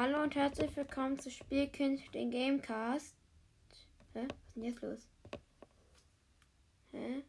Hallo 0.00 0.22
und 0.22 0.36
herzlich 0.36 0.76
willkommen 0.76 1.18
zu 1.18 1.28
Spielkind, 1.28 2.14
den 2.14 2.30
Gamecast. 2.30 3.16
Hä? 4.12 4.28
Was 4.28 4.36
ist 4.36 4.54
denn 4.54 4.62
jetzt 4.62 4.80
los? 4.80 5.08
Hä? 6.92 7.24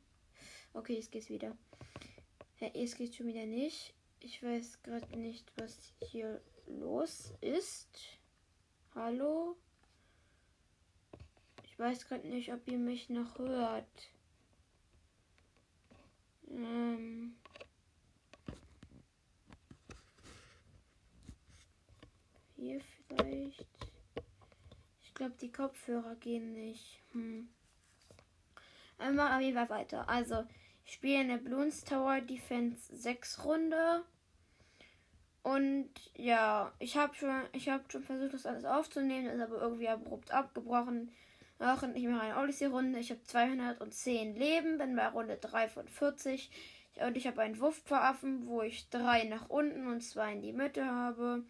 Okay, 0.76 0.94
jetzt 0.94 1.12
geht's 1.12 1.30
wieder. 1.30 1.58
Hä, 2.58 2.70
jetzt 2.76 2.96
geht's 2.96 3.16
schon 3.16 3.26
wieder 3.26 3.48
nicht. 3.48 3.96
Ich 4.20 4.44
weiß 4.44 4.84
gerade 4.84 5.18
nicht, 5.18 5.52
was 5.58 5.96
hier 6.12 6.44
los 6.68 7.34
ist. 7.42 7.90
Hallo? 8.94 9.58
Ich 11.64 11.80
weiß 11.80 12.08
gerade 12.08 12.28
nicht, 12.28 12.54
ob 12.54 12.68
ihr 12.68 12.78
mich 12.78 13.10
noch 13.10 13.40
hört. 13.40 14.12
Ähm. 16.52 17.39
Hier 22.60 22.82
vielleicht. 23.08 23.66
Ich 25.04 25.14
glaube, 25.14 25.36
die 25.40 25.52
Kopfhörer 25.52 26.16
gehen 26.16 26.54
nicht. 26.54 27.02
Hm. 27.14 27.50
Jeden 29.00 29.56
Fall 29.56 29.70
weiter. 29.70 30.10
Also, 30.10 30.44
ich 30.86 30.94
spiele 30.94 31.20
eine 31.20 31.38
Bloons 31.38 31.86
Tower 31.86 32.20
Defense 32.20 32.96
6 32.96 33.46
Runde. 33.46 34.04
Und 35.42 35.90
ja, 36.16 36.74
ich 36.80 36.98
habe 36.98 37.16
schon, 37.16 37.44
ich 37.54 37.70
habe 37.70 37.86
schon 37.90 38.04
versucht, 38.04 38.34
das 38.34 38.46
alles 38.46 38.66
aufzunehmen, 38.66 39.28
ist 39.28 39.42
aber 39.42 39.62
irgendwie 39.62 39.88
abrupt 39.88 40.32
abgebrochen. 40.32 41.12
Ach, 41.60 41.82
ich 41.94 42.08
mache 42.08 42.22
eine 42.22 42.42
Odyssey-Runde. 42.42 43.00
Ich 43.00 43.10
habe 43.10 43.24
210 43.24 44.36
Leben, 44.36 44.78
bin 44.78 44.96
bei 44.98 45.08
Runde 45.08 45.38
3 45.38 45.70
von 45.70 45.88
40. 45.88 46.52
Und 47.06 47.16
ich 47.16 47.26
habe 47.26 47.42
einen 47.42 47.60
Wurfpferaffen, 47.60 48.48
wo 48.48 48.62
ich 48.62 48.90
drei 48.90 49.24
nach 49.24 49.50
unten 49.50 49.88
und 49.88 50.02
zwei 50.02 50.34
in 50.34 50.42
die 50.42 50.54
Mitte 50.54 50.86
habe. 50.86 51.46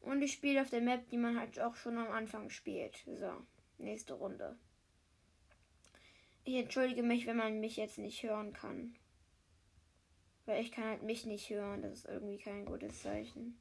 Und 0.00 0.22
ich 0.22 0.32
spiele 0.32 0.62
auf 0.62 0.70
der 0.70 0.80
Map, 0.80 1.08
die 1.10 1.18
man 1.18 1.38
halt 1.38 1.60
auch 1.60 1.76
schon 1.76 1.98
am 1.98 2.10
Anfang 2.10 2.50
spielt. 2.50 3.04
So, 3.06 3.32
nächste 3.78 4.14
Runde. 4.14 4.56
Ich 6.44 6.54
entschuldige 6.54 7.02
mich, 7.02 7.26
wenn 7.26 7.36
man 7.36 7.60
mich 7.60 7.76
jetzt 7.76 7.98
nicht 7.98 8.22
hören 8.22 8.52
kann. 8.52 8.96
Weil 10.46 10.62
ich 10.62 10.72
kann 10.72 10.84
halt 10.84 11.02
mich 11.02 11.26
nicht 11.26 11.50
hören. 11.50 11.82
Das 11.82 11.92
ist 11.92 12.06
irgendwie 12.06 12.38
kein 12.38 12.64
gutes 12.64 13.02
Zeichen. 13.02 13.58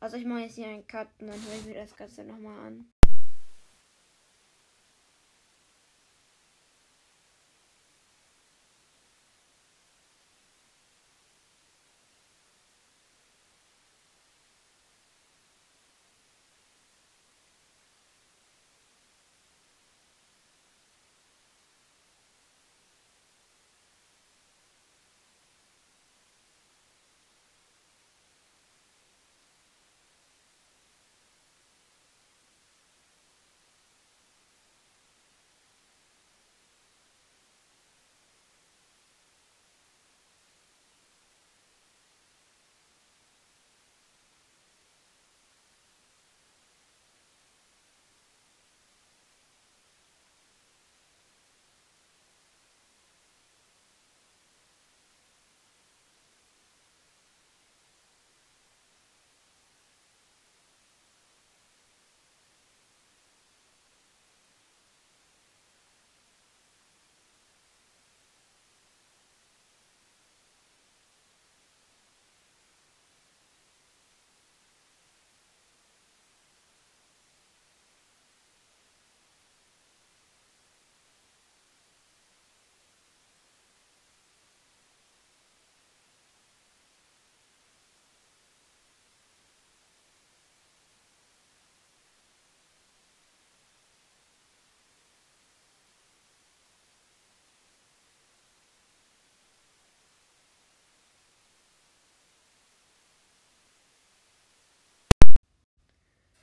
Also 0.00 0.16
ich 0.16 0.24
mache 0.24 0.42
jetzt 0.42 0.54
hier 0.54 0.68
einen 0.68 0.86
Cut 0.86 1.08
und 1.20 1.28
dann 1.28 1.42
höre 1.42 1.54
ich 1.58 1.66
mir 1.66 1.74
das 1.74 1.96
Ganze 1.96 2.22
nochmal 2.22 2.66
an. 2.66 2.92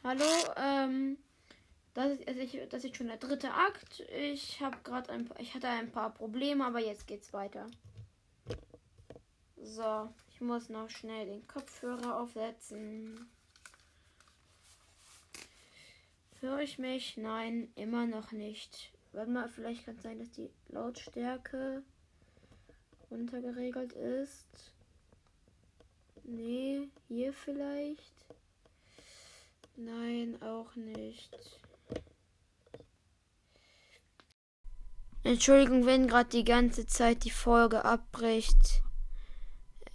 Hallo, 0.08 0.54
ähm, 0.56 1.18
das 1.96 2.12
ist, 2.12 2.28
also 2.28 2.40
ich, 2.40 2.60
das 2.70 2.84
ist 2.84 2.96
schon 2.96 3.08
der 3.08 3.18
dritte 3.18 3.52
Akt. 3.52 4.02
Ich 4.16 4.62
habe 4.62 4.78
gerade 4.84 5.12
ein, 5.12 5.28
ich 5.40 5.56
hatte 5.56 5.68
ein 5.68 5.92
paar 5.92 6.14
Probleme, 6.14 6.64
aber 6.64 6.80
jetzt 6.80 7.08
geht's 7.08 7.34
weiter. 7.34 7.66
So, 9.58 10.14
ich 10.30 10.42
muss 10.42 10.70
noch 10.70 10.92
schnell 10.92 11.26
den 11.26 11.48
Kopfhörer 11.48 12.20
aufsetzen. 12.20 13.28
Höre 16.40 16.60
ich 16.60 16.78
mich? 16.78 17.18
Nein, 17.18 17.72
immer 17.74 18.06
noch 18.06 18.32
nicht. 18.32 18.92
Warte 19.12 19.32
mal, 19.32 19.50
vielleicht 19.50 19.86
kann 19.86 19.96
es 19.96 20.04
sein, 20.04 20.20
dass 20.20 20.30
die 20.30 20.52
Lautstärke 20.70 21.82
runtergeregelt 23.10 23.94
ist. 23.94 24.72
Nee, 26.26 26.90
hier 27.08 27.34
vielleicht. 27.34 28.15
Nein, 29.78 30.41
auch 30.41 30.75
nicht. 30.75 31.31
Entschuldigung, 35.24 35.86
wenn 35.86 36.08
gerade 36.08 36.30
die 36.30 36.46
ganze 36.46 36.86
Zeit 36.86 37.24
die 37.24 37.31
Folge 37.31 37.84
abbricht. 37.84 38.84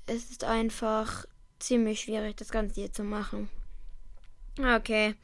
Es 0.06 0.30
ist 0.30 0.44
einfach 0.44 1.24
ziemlich 1.60 2.00
schwierig, 2.00 2.36
das 2.36 2.50
Ganze 2.50 2.80
hier 2.80 2.92
zu 2.92 3.04
machen. 3.04 3.48
Okay. 4.58 5.14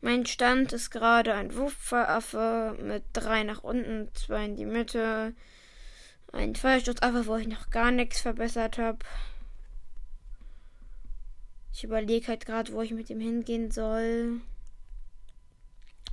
Mein 0.00 0.26
Stand 0.26 0.72
ist 0.72 0.90
gerade 0.90 1.34
ein 1.34 1.54
Wurfpfeilaffe 1.54 2.76
mit 2.80 3.04
drei 3.12 3.42
nach 3.42 3.62
unten, 3.62 4.08
zwei 4.14 4.46
in 4.46 4.56
die 4.56 4.64
Mitte. 4.64 5.34
Ein 6.32 6.54
Feuerstoßaffe, 6.54 7.26
wo 7.26 7.36
ich 7.36 7.46
noch 7.46 7.70
gar 7.70 7.90
nichts 7.90 8.20
verbessert 8.20 8.78
habe. 8.78 8.98
Ich 11.76 11.84
überlege 11.84 12.28
halt 12.28 12.46
gerade, 12.46 12.72
wo 12.72 12.80
ich 12.80 12.92
mit 12.92 13.10
ihm 13.10 13.20
hingehen 13.20 13.70
soll. 13.70 14.40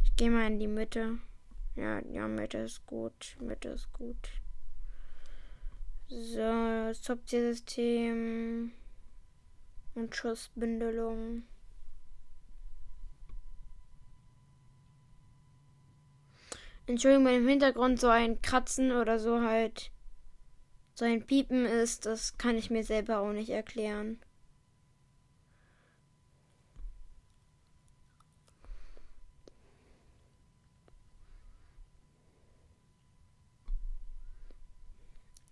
Ich 0.03 0.13
gehe 0.17 0.29
mal 0.29 0.45
in 0.47 0.59
die 0.59 0.67
Mitte. 0.67 1.19
Ja, 1.77 2.01
ja, 2.05 2.27
Mitte 2.27 2.57
ist 2.57 2.85
gut. 2.85 3.37
Mitte 3.39 3.69
ist 3.69 3.93
gut. 3.93 4.17
So, 6.09 6.35
das 6.41 7.01
Top-Tier-System 7.01 8.73
und 9.95 10.13
Schussbündelung. 10.13 11.43
Entschuldigung, 16.87 17.25
wenn 17.25 17.41
im 17.41 17.47
Hintergrund 17.47 18.01
so 18.01 18.09
ein 18.09 18.41
Kratzen 18.41 18.91
oder 18.91 19.17
so 19.17 19.39
halt 19.39 19.91
so 20.93 21.05
ein 21.05 21.25
Piepen 21.25 21.65
ist, 21.65 22.05
das 22.05 22.37
kann 22.37 22.57
ich 22.57 22.69
mir 22.69 22.83
selber 22.83 23.19
auch 23.19 23.31
nicht 23.31 23.49
erklären. 23.49 24.19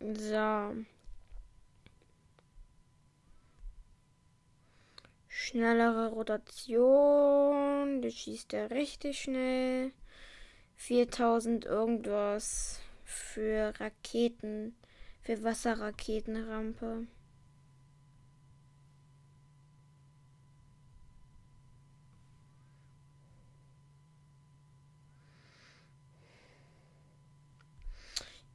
So. 0.01 0.75
Schnellere 5.27 6.09
Rotation. 6.09 8.01
Das 8.01 8.13
schießt 8.15 8.53
er 8.53 8.71
richtig 8.71 9.21
schnell. 9.21 9.91
4000 10.75 11.65
irgendwas 11.65 12.79
für 13.03 13.79
Raketen. 13.79 14.75
Für 15.21 15.43
Wasserraketenrampe. 15.43 17.05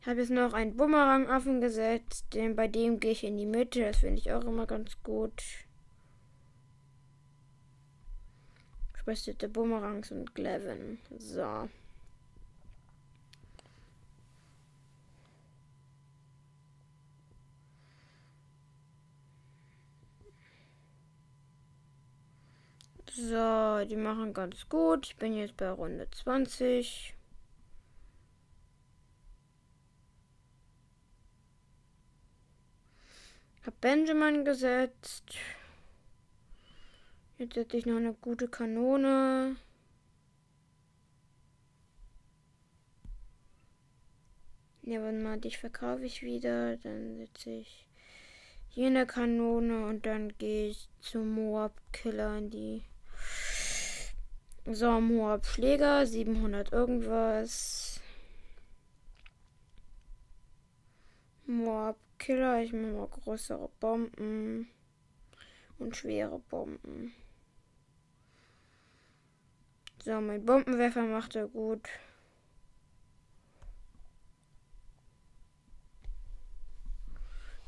Habe 0.06 0.20
jetzt 0.20 0.31
noch 0.31 0.53
einen 0.53 0.76
Bumerang 0.76 1.29
offen 1.29 1.61
gesetzt. 1.61 2.26
Den, 2.32 2.55
bei 2.55 2.69
dem 2.69 3.00
gehe 3.00 3.12
ich 3.12 3.25
in 3.25 3.37
die 3.37 3.47
Mitte. 3.47 3.81
Das 3.81 3.99
finde 3.99 4.19
ich 4.19 4.32
auch 4.32 4.44
immer 4.44 4.67
ganz 4.67 5.03
gut. 5.03 5.43
Spessierte 8.99 9.49
Bumerangs 9.49 10.11
und 10.12 10.35
Glevin. 10.35 10.99
So. 11.19 11.69
So, 23.12 23.85
die 23.87 23.97
machen 23.97 24.35
ganz 24.35 24.69
gut. 24.69 25.06
Ich 25.06 25.17
bin 25.17 25.32
jetzt 25.35 25.56
bei 25.56 25.70
Runde 25.70 26.06
20. 26.11 27.16
Hab 33.67 33.81
Benjamin 33.81 34.45
gesetzt. 34.45 35.35
Jetzt 37.37 37.55
setze 37.55 37.79
ich 37.79 37.85
noch 37.85 37.97
eine 37.97 38.13
gute 38.13 38.47
Kanone. 38.47 39.57
Ja, 44.83 45.03
warte 45.03 45.19
mal, 45.19 45.41
dich 45.41 45.59
verkaufe 45.59 46.05
ich 46.05 46.23
wieder. 46.23 46.77
Dann 46.77 47.17
setze 47.17 47.51
ich 47.51 47.89
hier 48.69 48.87
eine 48.87 49.05
Kanone 49.05 49.87
und 49.87 50.07
dann 50.07 50.39
gehe 50.39 50.69
ich 50.69 50.89
zum 51.01 51.35
Moab 51.35 51.73
Killer 51.93 52.39
in 52.39 52.51
die 52.51 52.85
so, 54.65 55.01
Moab 55.01 55.45
Schläger, 55.45 56.07
700 56.07 56.73
irgendwas. 56.73 58.01
Moab 61.47 61.97
Killer, 62.19 62.63
ich 62.63 62.73
mache 62.73 62.93
mal 62.93 63.09
größere 63.09 63.69
Bomben 63.81 64.69
und 65.79 65.97
schwere 65.97 66.39
Bomben. 66.39 67.15
So, 70.03 70.21
mein 70.21 70.45
Bombenwerfer 70.45 71.03
macht 71.03 71.35
er 71.35 71.49
gut. 71.49 71.89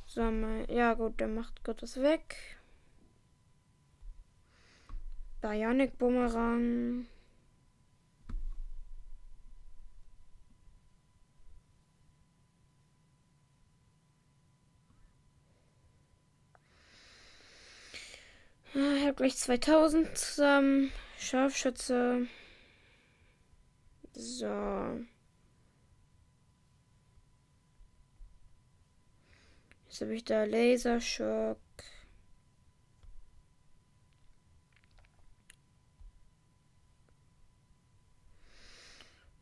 So, 0.06 0.22
mein, 0.22 0.70
ja 0.70 0.94
gut, 0.94 1.20
der 1.20 1.28
macht 1.28 1.64
Gottes 1.64 2.00
weg. 2.00 2.36
Bionic 5.40 5.98
Bumerang. 5.98 7.06
Ich 18.78 19.02
habe 19.04 19.14
gleich 19.14 19.36
2000 19.36 20.16
zusammen. 20.16 20.92
Scharfschütze. 21.18 22.28
So. 24.12 25.00
Jetzt 29.88 30.00
habe 30.00 30.14
ich 30.14 30.24
da 30.24 30.44
Lasershock. 30.44 31.58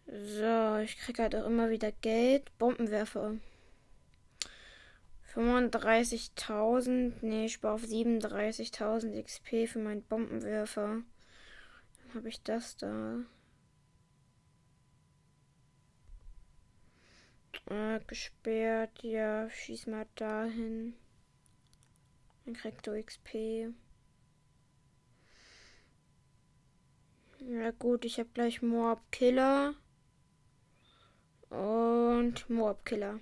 So, 0.07 0.79
ich 0.79 0.97
kriege 0.97 1.23
halt 1.23 1.37
auch 1.37 1.45
immer 1.47 1.69
wieder 1.69 1.93
Geld. 1.93 2.57
Bombenwerfer. 2.57 3.35
35.000. 5.37 7.13
Ne, 7.21 7.45
ich 7.45 7.63
auf 7.63 7.83
37.000 7.83 9.23
XP 9.23 9.69
für 9.71 9.79
meinen 9.79 10.03
Bombenwerfer. 10.03 11.03
Dann 11.99 12.15
habe 12.15 12.29
ich 12.29 12.43
das 12.43 12.77
da. 12.79 13.21
Äh, 17.69 18.01
gesperrt. 18.07 19.03
Ja, 19.03 19.51
schieß 19.51 19.87
mal 19.89 20.07
dahin. 20.15 20.95
Dann 22.45 22.55
kriegst 22.55 22.87
du 22.87 23.03
XP. 23.03 23.75
Ja 27.41 27.71
gut, 27.73 28.05
ich 28.05 28.19
habe 28.19 28.31
gleich 28.33 28.63
Mob 28.63 29.01
Killer 29.13 29.75
und 31.51 32.49
Moab 32.49 32.85
Killer. 32.85 33.21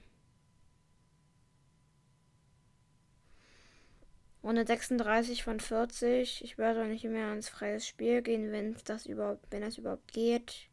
Runde 4.45 4.67
36 4.67 5.43
von 5.43 5.59
40. 5.59 6.45
Ich 6.45 6.59
werde 6.59 6.85
nicht 6.87 7.05
mehr 7.05 7.33
ins 7.33 7.49
freies 7.49 7.89
Spiel 7.89 8.21
gehen, 8.21 8.53
wenn 8.53 8.77
das 8.85 9.07
überhaupt, 9.07 9.47
wenn 9.51 9.63
das 9.63 9.79
überhaupt 9.79 10.13
geht. 10.13 10.69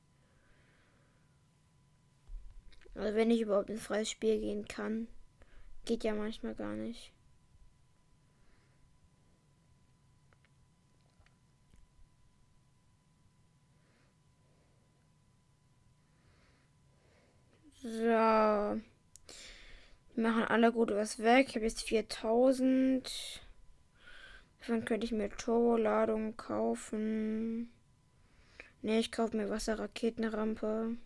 Also 2.95 3.15
wenn 3.15 3.31
ich 3.31 3.39
überhaupt 3.41 3.69
ins 3.69 3.81
freies 3.83 4.09
Spiel 4.09 4.39
gehen 4.41 4.67
kann. 4.67 5.07
Geht 5.85 6.03
ja 6.03 6.13
manchmal 6.13 6.53
gar 6.55 6.75
nicht. 6.75 7.13
So. 17.81 18.81
Die 20.15 20.21
machen 20.21 20.43
alle 20.43 20.71
gut 20.73 20.91
was 20.91 21.19
weg. 21.19 21.47
Ich 21.49 21.55
habe 21.55 21.65
jetzt 21.65 21.83
4000. 21.83 23.40
Davon 24.61 24.85
könnte 24.85 25.05
ich 25.05 25.11
mir 25.11 25.29
Turboladung 25.29 26.37
kaufen. 26.37 27.71
Ne, 28.83 28.99
ich 28.99 29.11
kaufe 29.11 29.35
mir 29.35 29.49
Wasserraketenrampe. 29.49 30.97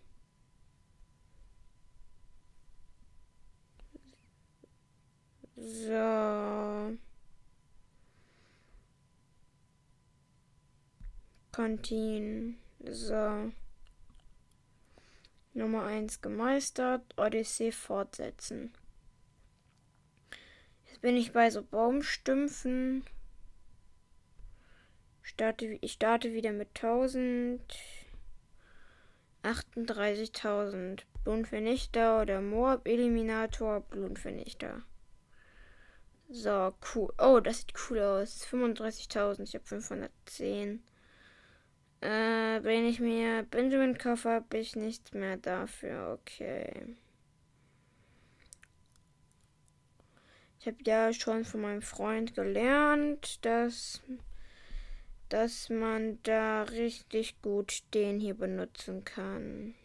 So. 5.56 6.98
Kantin. 11.54 12.58
So. 12.84 13.54
Nummer 15.54 15.86
1 15.86 16.22
gemeistert. 16.22 17.02
Odyssee 17.18 17.72
fortsetzen. 17.72 18.74
Jetzt 20.88 21.00
bin 21.00 21.16
ich 21.16 21.32
bei 21.32 21.50
so 21.50 21.64
Baumstümpfen. 21.64 23.06
Starte, 25.26 25.80
ich 25.82 25.94
starte 25.94 26.34
wieder 26.34 26.52
mit 26.52 26.70
1000. 26.76 27.60
38.000 29.44 31.02
Blumenvernichter 31.24 32.22
oder 32.22 32.42
Moab 32.42 32.88
Eliminator 32.88 33.82
Blumenvernichter. 33.82 34.84
So, 36.30 36.74
cool. 36.94 37.12
Oh, 37.18 37.40
das 37.40 37.60
sieht 37.60 37.74
cool 37.90 38.00
aus. 38.00 38.46
35.000. 38.46 39.44
Ich 39.44 39.56
habe 39.56 39.66
510. 39.66 40.84
Äh, 42.02 42.08
wenn 42.64 42.86
ich 42.86 43.00
mir 43.00 43.44
Benjamin 43.50 43.98
kaufe, 43.98 44.30
habe 44.30 44.58
ich 44.58 44.76
nichts 44.76 45.14
mehr 45.14 45.38
dafür. 45.38 46.20
Okay. 46.20 46.96
Ich 50.60 50.68
habe 50.68 50.78
ja 50.86 51.14
schon 51.14 51.46
von 51.46 51.62
meinem 51.62 51.82
Freund 51.82 52.36
gelernt, 52.36 53.44
dass, 53.44 54.02
dass 55.36 55.70
man 55.70 56.18
da 56.24 56.64
richtig 56.64 57.42
gut 57.42 57.84
den 57.94 58.22
hier 58.22 58.36
benutzen 58.36 59.04
kann. 59.04 59.76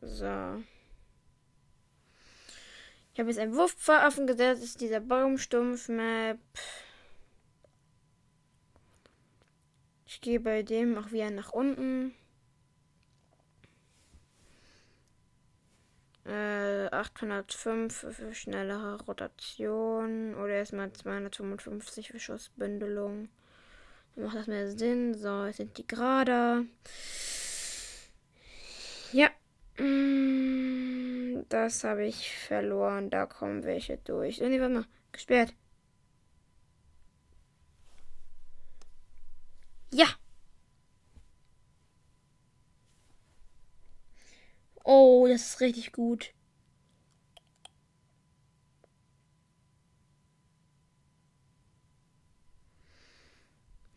So. 0.00 0.62
Ich 3.12 3.20
habe 3.20 3.28
jetzt 3.28 3.38
einen 3.38 3.54
Wurfpfaffen 3.54 4.26
gesetzt, 4.26 4.62
das 4.62 4.68
ist 4.70 4.80
dieser 4.80 5.00
Baumstumpf-Map. 5.00 6.38
Ich 10.06 10.22
gehe 10.22 10.40
bei 10.40 10.62
dem 10.62 10.96
auch 10.96 11.12
wieder 11.12 11.30
nach 11.30 11.52
unten. 11.52 12.14
Äh, 16.26 16.88
805 16.90 18.06
für 18.10 18.34
schnellere 18.34 19.02
Rotation 19.04 20.34
oder 20.34 20.54
erstmal 20.54 20.92
255 20.92 22.08
für 22.08 22.20
Schussbündelung. 22.20 23.28
Macht 24.16 24.36
das 24.36 24.46
mehr 24.46 24.70
Sinn. 24.70 25.14
So, 25.14 25.46
jetzt 25.46 25.56
sind 25.56 25.78
die 25.78 25.86
gerade. 25.86 26.66
Ja. 29.12 29.30
Mm, 29.78 31.44
das 31.48 31.84
habe 31.84 32.04
ich 32.04 32.36
verloren. 32.36 33.10
Da 33.10 33.26
kommen 33.26 33.64
welche 33.64 33.96
durch. 33.98 34.42
Oh, 34.42 34.48
nee, 34.48 34.60
warte 34.60 34.74
mal. 34.74 34.84
Gesperrt. 35.12 35.54
Ja. 39.92 40.06
Oh, 44.84 45.26
das 45.28 45.42
ist 45.42 45.60
richtig 45.60 45.92
gut. 45.92 46.32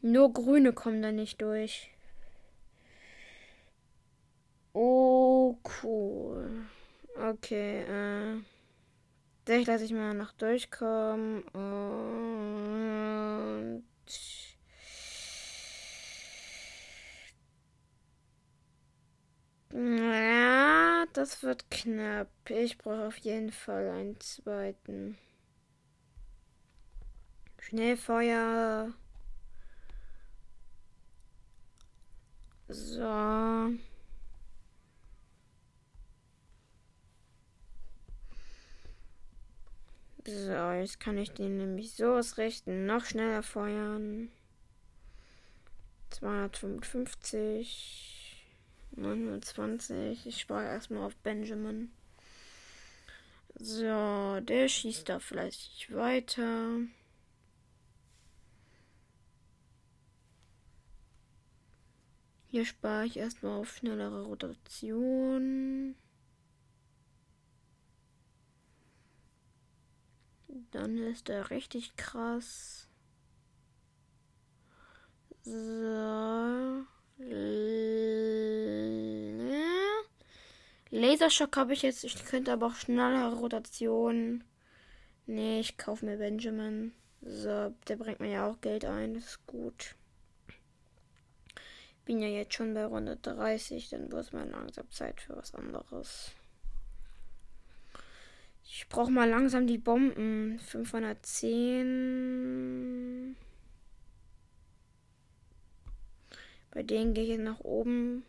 Nur 0.01 0.31
grüne 0.33 0.73
kommen 0.73 1.01
da 1.01 1.11
nicht 1.11 1.41
durch. 1.41 1.89
Oh, 4.73 5.57
cool. 5.83 6.65
Okay, 7.15 7.83
äh. 7.83 8.41
Dich 9.47 9.67
lasse 9.67 9.85
ich 9.85 9.93
mal 9.93 10.13
noch 10.13 10.33
durchkommen. 10.33 11.43
Und. 11.53 13.83
Ja, 19.71 21.02
das 21.13 21.43
wird 21.43 21.69
knapp. 21.71 22.27
Ich 22.49 22.77
brauche 22.77 23.07
auf 23.07 23.17
jeden 23.17 23.51
Fall 23.51 23.89
einen 23.89 24.19
zweiten. 24.19 25.17
Schnellfeuer. 27.59 28.93
So. 32.67 33.71
So, 40.25 40.71
jetzt 40.71 40.99
kann 40.99 41.17
ich 41.17 41.31
den 41.31 41.57
nämlich 41.57 41.93
so 41.93 42.13
ausrichten. 42.13 42.85
Noch 42.85 43.05
schneller 43.05 43.43
feuern. 43.43 44.29
255. 46.11 48.22
29. 48.95 50.25
Ich 50.25 50.41
spare 50.41 50.65
erstmal 50.65 51.03
auf 51.03 51.15
Benjamin. 51.17 51.91
So, 53.55 54.39
der 54.41 54.67
schießt 54.67 55.09
da 55.09 55.19
vielleicht 55.19 55.93
weiter. 55.93 56.79
Hier 62.47 62.65
spare 62.65 63.05
ich 63.05 63.17
erstmal 63.17 63.59
auf 63.59 63.75
schnellere 63.75 64.25
Rotation. 64.25 65.95
Dann 70.71 70.97
ist 70.97 71.29
er 71.29 71.49
richtig 71.49 71.95
krass. 71.95 72.87
So. 75.43 76.85
Laserschock 80.89 81.57
habe 81.57 81.73
ich 81.73 81.81
jetzt. 81.81 82.03
Ich 82.03 82.25
könnte 82.25 82.53
aber 82.53 82.67
auch 82.67 82.75
schnellere 82.75 83.35
Rotation. 83.35 84.43
Nee, 85.25 85.59
ich 85.59 85.77
kaufe 85.77 86.05
mir 86.05 86.17
Benjamin. 86.17 86.93
So, 87.21 87.73
der 87.87 87.95
bringt 87.95 88.19
mir 88.19 88.31
ja 88.31 88.47
auch 88.47 88.59
Geld 88.61 88.85
ein. 88.85 89.13
Das 89.13 89.25
ist 89.25 89.47
gut. 89.47 89.95
Bin 92.05 92.19
ja 92.19 92.27
jetzt 92.27 92.53
schon 92.53 92.73
bei 92.73 92.85
Runde 92.85 93.17
30. 93.17 93.89
Dann 93.89 94.11
wird 94.11 94.25
es 94.25 94.33
mal 94.33 94.49
langsam 94.49 94.89
Zeit 94.91 95.21
für 95.21 95.37
was 95.37 95.55
anderes. 95.55 96.31
Ich 98.65 98.87
brauche 98.89 99.11
mal 99.11 99.29
langsam 99.29 99.67
die 99.67 99.77
Bomben. 99.77 100.59
510. 100.59 103.37
Bei 106.73 106.81
denen 106.81 107.13
gehe 107.13 107.23
ich 107.23 107.29
jetzt 107.29 107.43
nach 107.43 107.59
oben. 107.59 108.25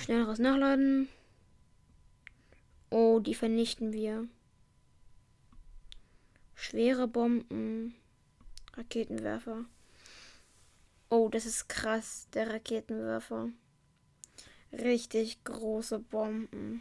Schnelleres 0.00 0.38
Nachladen. 0.38 1.10
Oh, 2.88 3.20
die 3.20 3.34
vernichten 3.34 3.92
wir. 3.92 4.26
Schwere 6.54 7.06
Bomben. 7.06 7.94
Raketenwerfer. 8.72 9.66
Oh, 11.10 11.28
das 11.28 11.44
ist 11.44 11.68
krass, 11.68 12.26
der 12.32 12.48
Raketenwerfer. 12.48 13.50
Richtig 14.72 15.44
große 15.44 15.98
Bomben. 15.98 16.80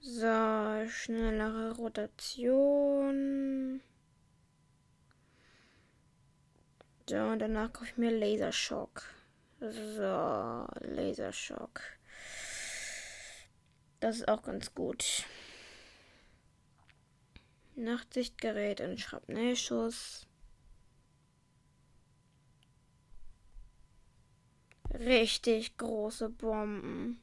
So, 0.00 0.88
schnellere 0.88 1.76
Rotation. 1.76 3.80
So, 7.08 7.16
und 7.16 7.40
danach 7.40 7.72
kaufe 7.72 7.86
ich 7.86 7.96
mir 7.96 8.10
Laserschock. 8.10 9.02
So, 9.60 10.66
Laserschock. 10.80 11.80
Das 14.00 14.16
ist 14.16 14.28
auch 14.28 14.42
ganz 14.42 14.74
gut. 14.74 15.24
Nachtsichtgerät 17.74 18.80
und 18.80 19.00
Schrapnellschuss. 19.00 20.26
Richtig 24.94 25.76
große 25.76 26.28
Bomben. 26.28 27.20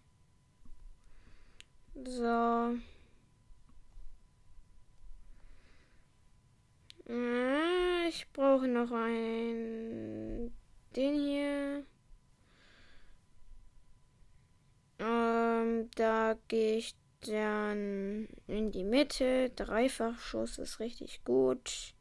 So. 2.03 2.75
Äh, 7.07 8.09
ich 8.09 8.27
brauche 8.33 8.67
noch 8.67 8.91
einen. 8.91 10.53
Den 10.95 11.15
hier. 11.15 11.85
Ähm, 14.99 15.89
da 15.95 16.35
gehe 16.47 16.77
ich 16.77 16.95
dann 17.21 18.27
in 18.47 18.71
die 18.71 18.83
Mitte. 18.83 19.49
Dreifachschuss 19.51 20.57
ist 20.57 20.79
richtig 20.79 21.23
gut. 21.23 21.93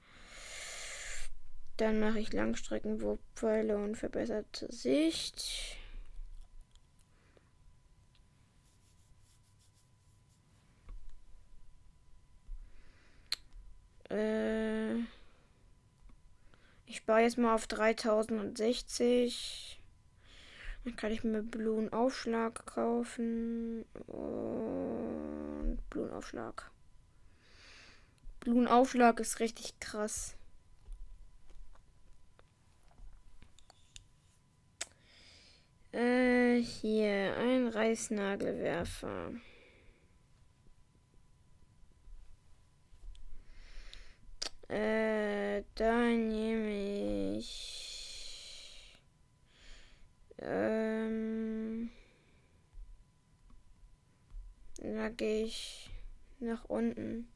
Dann 1.76 1.98
mache 1.98 2.20
ich 2.20 2.32
Langstreckenwurfpfeile 2.32 3.76
und 3.76 3.96
verbesserte 3.96 4.72
Sicht. 4.72 5.76
Äh, 14.10 14.96
ich 16.86 16.98
spare 16.98 17.22
jetzt 17.22 17.38
mal 17.38 17.54
auf 17.54 17.66
3060. 17.66 19.80
Dann 20.84 20.96
kann 20.96 21.12
ich 21.12 21.24
mir 21.24 21.42
Blumenaufschlag 21.42 22.66
kaufen. 22.66 23.84
Und 24.06 25.78
Blumenaufschlag. 25.90 26.70
Blumenaufschlag 28.40 29.20
ist 29.20 29.40
richtig 29.40 29.80
krass. 29.80 30.36
Äh, 35.92 36.60
hier, 36.60 37.36
ein 37.38 37.68
Reißnagelwerfer. 37.68 39.32
Äh, 44.68 45.62
da 45.74 46.06
nehme 46.08 47.36
ich. 47.38 48.98
Ähm, 50.38 51.90
da 54.78 55.08
gehe 55.10 55.44
ich 55.44 55.90
nach 56.40 56.64
unten. 56.64 57.28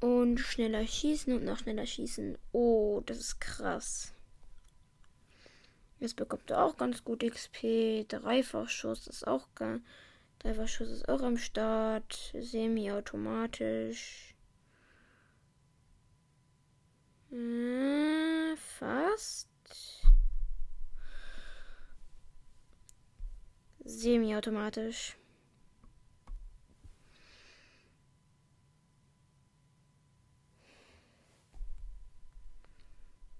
Und 0.00 0.40
schneller 0.40 0.86
schießen 0.86 1.32
und 1.34 1.44
noch 1.44 1.58
schneller 1.58 1.86
schießen. 1.86 2.36
Oh, 2.52 3.02
das 3.06 3.18
ist 3.18 3.40
krass. 3.40 4.12
Jetzt 6.00 6.16
bekommt 6.16 6.50
er 6.50 6.64
auch 6.64 6.76
ganz 6.76 7.04
gut 7.04 7.22
XP. 7.22 8.08
Dreifachschuss 8.08 9.06
ist 9.06 9.26
auch 9.26 9.46
ganz 9.54 9.82
Dreifachschuss 10.42 10.90
ist 10.90 11.08
auch 11.08 11.22
am 11.22 11.36
Start. 11.36 12.34
Semi-automatisch. 12.36 14.34
Äh, 17.30 18.56
fast. 18.56 19.48
Semi-automatisch. 23.84 25.16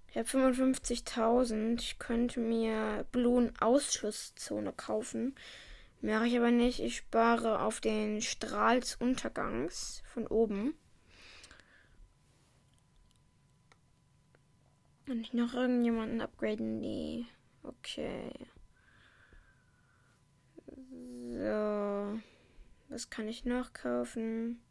Ich 0.09 0.17
habe 0.17 0.29
55.000. 0.29 1.81
Ich 1.81 1.99
könnte 1.99 2.39
mir 2.39 3.05
Blumen 3.11 3.51
Ausschusszone 3.59 4.71
kaufen. 4.71 5.35
Mache 6.03 6.27
ich 6.27 6.37
aber 6.37 6.51
nicht. 6.51 6.81
Ich 6.81 6.97
spare 6.97 7.61
auf 7.61 7.79
den 7.79 8.21
Strahl 8.21 8.81
des 8.81 8.97
Untergangs 8.97 10.03
von 10.05 10.27
oben. 10.27 10.73
Kann 15.05 15.21
ich 15.21 15.31
noch 15.31 15.53
irgendjemanden 15.53 16.19
upgraden? 16.19 16.81
Nee. 16.81 17.25
Okay. 17.63 18.33
So. 21.31 22.19
Was 22.89 23.09
kann 23.09 23.29
ich 23.29 23.45
noch 23.45 23.71
kaufen? 23.71 24.61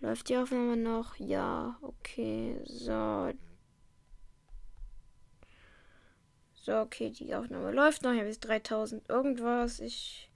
Läuft 0.00 0.30
die 0.30 0.38
Aufnahme 0.38 0.78
noch? 0.78 1.16
Ja, 1.16 1.78
okay. 1.82 2.58
So. 2.64 3.30
So, 6.64 6.78
okay, 6.78 7.10
die 7.10 7.34
Aufnahme 7.34 7.72
läuft 7.72 8.02
noch. 8.02 8.12
Ich 8.12 8.18
habe 8.18 8.28
jetzt 8.28 8.46
3000 8.46 9.08
irgendwas. 9.10 9.80
Ich 9.80 10.30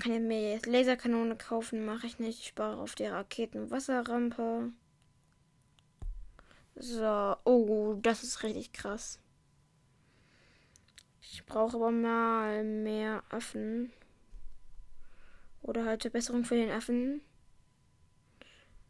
kann 0.00 0.26
mir 0.26 0.54
jetzt 0.54 0.66
Laserkanone 0.66 1.36
kaufen. 1.36 1.84
Mache 1.84 2.08
ich 2.08 2.18
nicht. 2.18 2.40
Ich 2.40 2.48
spare 2.48 2.78
auf 2.78 2.96
die 2.96 3.06
Raketenwasserrampe. 3.06 4.72
So. 6.74 7.36
Oh, 7.44 7.94
das 8.02 8.24
ist 8.24 8.42
richtig 8.42 8.72
krass. 8.72 9.20
Ich 11.20 11.46
brauche 11.46 11.76
aber 11.76 11.92
mal 11.92 12.64
mehr 12.64 13.22
Affen. 13.28 13.92
Oder 15.62 15.84
halt 15.84 16.02
Verbesserung 16.02 16.44
für 16.44 16.56
den 16.56 16.72
Affen. 16.72 17.20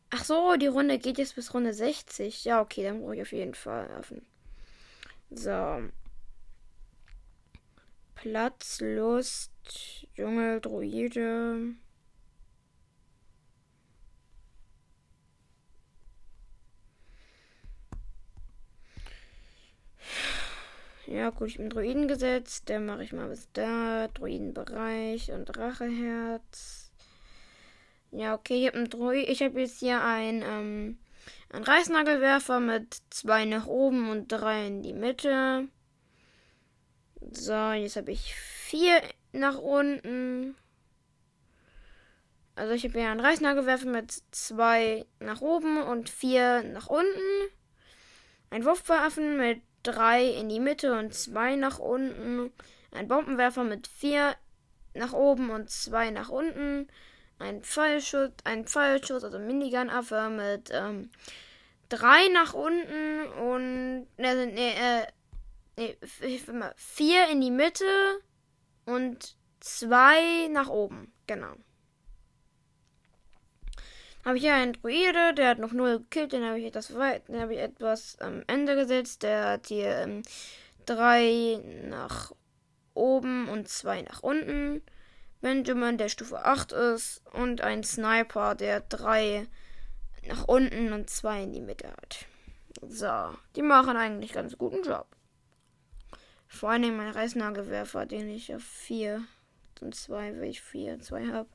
Ach 0.08 0.24
so, 0.24 0.56
die 0.56 0.68
Runde 0.68 0.98
geht 0.98 1.18
jetzt 1.18 1.34
bis 1.34 1.52
Runde 1.52 1.74
60. 1.74 2.46
Ja, 2.46 2.62
okay, 2.62 2.82
dann 2.82 3.02
brauche 3.02 3.16
ich 3.16 3.22
auf 3.22 3.32
jeden 3.32 3.54
Fall 3.54 3.90
Affen. 3.90 4.24
So. 5.30 5.90
Platz, 8.20 8.82
Lust, 8.82 9.50
Dschungel, 9.64 10.60
Druide. 10.60 11.74
Ja, 21.06 21.30
gut, 21.30 21.48
ich 21.48 21.56
bin 21.56 21.70
Druiden 21.70 22.08
gesetzt. 22.08 22.68
Der 22.68 22.78
mache 22.78 23.04
ich 23.04 23.14
mal 23.14 23.30
bis 23.30 23.48
da. 23.54 24.08
Druidenbereich 24.08 25.32
und 25.32 25.56
Racheherz. 25.56 26.92
Ja, 28.10 28.34
okay, 28.34 28.60
ich 28.60 28.66
habe 28.66 28.86
Druid. 28.86 29.30
Ich 29.30 29.40
jetzt 29.40 29.78
hier 29.78 30.04
ein, 30.04 30.42
ähm, 30.42 30.98
einen 31.48 31.64
Reißnagelwerfer 31.64 32.60
mit 32.60 32.98
zwei 33.08 33.46
nach 33.46 33.66
oben 33.66 34.10
und 34.10 34.28
drei 34.28 34.66
in 34.66 34.82
die 34.82 34.92
Mitte. 34.92 35.68
So, 37.20 37.72
jetzt 37.72 37.96
habe 37.96 38.12
ich 38.12 38.34
vier 38.34 39.02
nach 39.32 39.58
unten. 39.58 40.56
Also 42.54 42.72
ich 42.72 42.84
habe 42.84 42.98
hier 42.98 43.10
einen 43.10 43.20
Reißnagelwerfer 43.20 43.86
mit 43.86 44.22
zwei 44.32 45.06
nach 45.18 45.40
oben 45.40 45.82
und 45.82 46.08
vier 46.08 46.62
nach 46.62 46.88
unten. 46.88 47.50
Ein 48.50 48.64
Wurfwaffen 48.64 49.36
mit 49.36 49.62
drei 49.82 50.24
in 50.24 50.48
die 50.48 50.60
Mitte 50.60 50.98
und 50.98 51.14
zwei 51.14 51.56
nach 51.56 51.78
unten. 51.78 52.52
Ein 52.92 53.08
Bombenwerfer 53.08 53.64
mit 53.64 53.86
vier 53.86 54.34
nach 54.94 55.12
oben 55.12 55.50
und 55.50 55.70
zwei 55.70 56.10
nach 56.10 56.28
unten. 56.28 56.88
Ein 57.38 57.62
Pfeilschutz, 57.62 58.34
ein 58.44 58.66
Pfeilschutz, 58.66 59.24
also 59.24 59.38
Minigun-Affe 59.38 60.28
mit 60.28 60.70
ähm, 60.72 61.10
drei 61.88 62.28
nach 62.28 62.52
unten 62.52 63.26
und 63.38 64.06
ne, 64.18 64.46
ne, 64.46 64.74
äh, 64.74 65.06
ne, 65.76 66.74
vier 66.76 67.28
in 67.28 67.40
die 67.40 67.50
Mitte 67.50 67.84
und 68.84 69.36
zwei 69.60 70.48
nach 70.48 70.68
oben. 70.68 71.12
Genau 71.26 71.54
habe 74.24 74.36
ich 74.36 74.42
hier 74.42 74.54
einen 74.54 74.74
Druide, 74.74 75.34
der 75.34 75.48
hat 75.48 75.58
noch 75.58 75.72
null 75.72 75.98
gekillt, 76.00 76.32
den 76.32 76.44
habe 76.44 76.58
ich 76.58 76.66
etwas 76.66 76.88
den 76.88 77.40
habe 77.40 77.54
ich 77.54 77.60
etwas 77.60 78.18
am 78.20 78.42
Ende 78.46 78.76
gesetzt. 78.76 79.22
Der 79.22 79.48
hat 79.48 79.68
hier 79.68 79.96
ähm, 79.96 80.22
drei 80.86 81.60
nach 81.84 82.32
oben 82.94 83.48
und 83.48 83.68
zwei 83.68 84.02
nach 84.02 84.22
unten. 84.22 84.82
Benjamin, 85.40 85.96
der 85.96 86.10
Stufe 86.10 86.44
8 86.44 86.72
ist, 86.72 87.22
und 87.32 87.62
ein 87.62 87.82
Sniper, 87.82 88.54
der 88.54 88.80
drei 88.80 89.46
nach 90.26 90.46
unten 90.46 90.92
und 90.92 91.08
zwei 91.08 91.44
in 91.44 91.52
die 91.52 91.62
Mitte 91.62 91.88
hat. 91.88 92.26
So, 92.86 93.34
die 93.56 93.62
machen 93.62 93.96
eigentlich 93.96 94.34
ganz 94.34 94.58
guten 94.58 94.82
Job. 94.82 95.06
Vor 96.50 96.70
allem 96.70 96.96
mein 96.96 97.08
Reißnagelwerfer, 97.10 98.04
den 98.04 98.28
ich 98.28 98.54
auf 98.54 98.62
4 98.62 99.24
und 99.80 99.94
2, 99.94 100.38
weil 100.38 100.50
ich 100.50 100.60
4 100.60 100.94
und 100.94 101.04
2 101.04 101.28
habe 101.28 101.48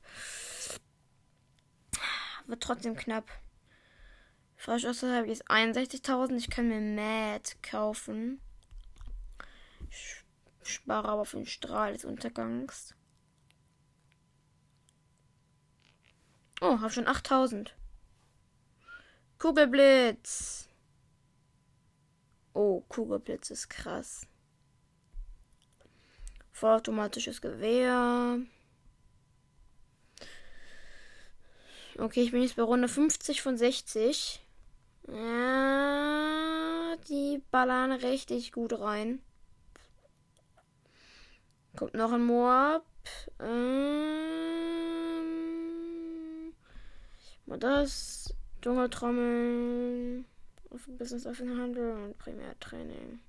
wird 2.48 2.64
trotzdem 2.64 2.96
knapp. 2.96 3.30
Frisch 4.56 4.86
aus 4.86 5.04
habe 5.04 5.26
ich 5.26 5.38
jetzt 5.38 5.50
61.000. 5.50 6.36
Ich 6.38 6.50
kann 6.50 6.68
mir 6.68 6.82
Mad 6.82 7.52
kaufen. 7.62 8.42
Ich 9.90 10.24
spare 10.64 11.10
aber 11.10 11.26
für 11.26 11.38
den 11.38 11.46
Strahl 11.46 11.94
des 11.94 12.06
Untergangs. 12.06 12.96
Oh, 16.62 16.80
habe 16.80 16.90
schon 16.90 17.08
8000. 17.08 17.76
Kugelblitz. 19.38 20.70
Oh, 22.54 22.82
Kugelblitz 22.88 23.52
ist 23.52 23.70
krass. 23.70 24.26
Vollautomatisches 26.56 27.42
Gewehr. 27.42 28.40
Okay, 31.98 32.22
ich 32.22 32.32
bin 32.32 32.44
jetzt 32.44 32.56
bei 32.56 32.64
Runde 32.64 32.88
50 32.88 33.42
von 33.42 33.58
60. 33.58 34.40
Ja, 35.10 36.96
die 37.10 37.44
ballern 37.52 37.92
richtig 37.92 38.54
gut 38.54 38.80
rein. 38.80 39.22
Kommt 41.76 41.94
noch 41.94 42.14
ein 42.14 42.24
Moab. 42.24 42.86
Ähm, 43.42 44.14
mal 47.48 47.60
das. 47.60 48.34
Dschungeltrommeln. 48.62 50.24
Business 50.98 51.26
of 51.26 51.38
Handel 51.38 51.98
und 51.98 52.18
Primärtraining. 52.18 53.20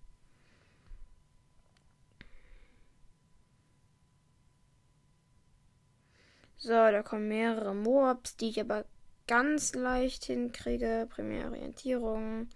So, 6.66 6.72
da 6.72 7.04
kommen 7.04 7.28
mehrere 7.28 7.76
Moabs, 7.76 8.36
die 8.36 8.48
ich 8.48 8.60
aber 8.60 8.86
ganz 9.28 9.76
leicht 9.76 10.24
hinkriege. 10.24 11.06
Primärorientierung. 11.08 12.48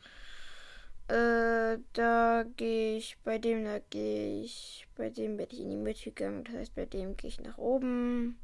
Äh, 1.07 1.79
da 1.93 2.45
gehe 2.57 2.97
ich, 2.97 3.19
bei 3.23 3.39
dem, 3.39 3.65
da 3.65 3.79
gehe 3.79 4.43
ich, 4.43 4.89
bei 4.97 5.11
dem 5.11 5.39
werde 5.39 5.55
ich 5.55 5.61
in 5.61 5.71
die 5.71 5.77
Mitte 5.77 6.11
gegangen. 6.11 6.43
Das 6.43 6.55
heißt, 6.57 6.75
bei 6.75 6.87
dem 6.87 7.17
gehe 7.17 7.29
ich 7.29 7.41
nach 7.41 7.57
oben. 7.57 8.37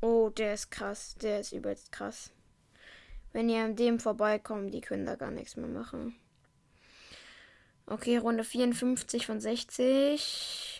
Oh, 0.00 0.30
der 0.30 0.54
ist 0.54 0.70
krass. 0.70 1.16
Der 1.20 1.40
ist 1.40 1.50
übelst 1.50 1.90
krass. 1.90 2.30
Wenn 3.32 3.48
ihr 3.48 3.64
an 3.64 3.74
dem 3.74 3.98
vorbeikommt, 3.98 4.72
die 4.72 4.80
können 4.80 5.06
da 5.06 5.16
gar 5.16 5.32
nichts 5.32 5.56
mehr 5.56 5.66
machen. 5.66 6.14
Okay, 7.84 8.18
Runde 8.18 8.44
54 8.44 9.26
von 9.26 9.40
60. 9.40 10.77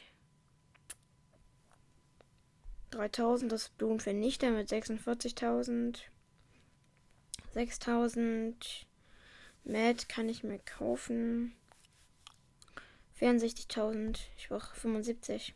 3000, 2.99 3.53
das 3.53 3.69
Blumenvernichter 3.69 4.51
mit 4.51 4.69
46.000. 4.69 5.99
6000. 7.53 8.87
Mad 9.65 10.09
kann 10.09 10.29
ich 10.29 10.43
mir 10.43 10.59
kaufen. 10.59 11.55
64.000. 13.21 14.19
Ich 14.37 14.49
brauche 14.49 14.75
75. 14.75 15.55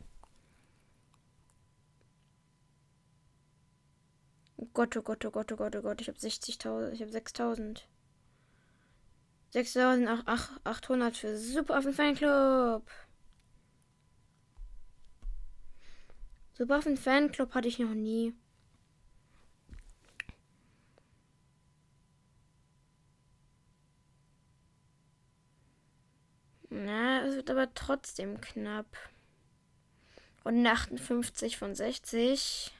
Oh 4.55 4.67
Gott, 4.73 4.95
oh 4.95 5.01
Gott, 5.01 5.25
oh 5.25 5.31
Gott, 5.31 5.51
oh 5.51 5.57
Gott, 5.57 5.75
oh 5.75 5.81
Gott. 5.81 5.99
Ich 5.99 6.07
habe 6.07 6.17
60.000. 6.17 6.91
Ich 6.91 7.01
habe 7.01 7.11
6.000. 7.11 7.81
6.800 9.53 11.11
für 11.11 11.37
Super 11.37 11.77
auf 11.77 11.83
den 11.83 11.93
Fanclub. 11.93 12.89
So 16.53 16.69
Waffen 16.69 16.97
Fanclub 16.97 17.53
hatte 17.55 17.67
ich 17.67 17.79
noch 17.79 17.93
nie. 17.93 18.33
Na, 26.69 27.25
es 27.25 27.35
wird 27.35 27.49
aber 27.49 27.73
trotzdem 27.73 28.39
knapp. 28.41 28.87
Und 30.43 30.65
58 30.65 31.57
von 31.57 31.73
60. 31.73 32.71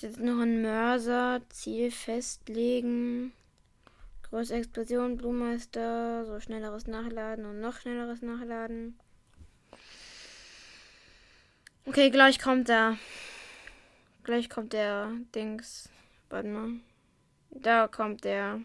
Jetzt 0.00 0.18
noch 0.18 0.40
ein 0.40 0.62
Mörser. 0.62 1.40
Ziel 1.50 1.90
festlegen. 1.90 3.32
Große 4.24 4.54
Explosion, 4.54 5.16
Blumenmeister, 5.16 6.24
so 6.24 6.40
schnelleres 6.40 6.86
Nachladen 6.86 7.44
und 7.44 7.60
noch 7.60 7.78
schnelleres 7.78 8.22
Nachladen. 8.22 8.98
Okay, 11.84 12.10
gleich 12.10 12.38
kommt 12.38 12.68
der. 12.68 12.96
Gleich 14.22 14.48
kommt 14.48 14.72
der 14.72 15.10
Dings. 15.34 15.88
Warte 16.30 16.48
mal. 16.48 16.74
Da 17.50 17.88
kommt 17.88 18.22
der. 18.22 18.60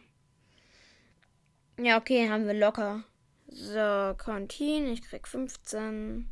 Ja, 1.80 1.98
okay, 1.98 2.30
haben 2.30 2.46
wir 2.46 2.54
locker. 2.54 3.04
So, 3.48 4.14
Kontin, 4.18 4.88
ich 4.88 5.02
krieg 5.02 5.28
15. 5.28 6.30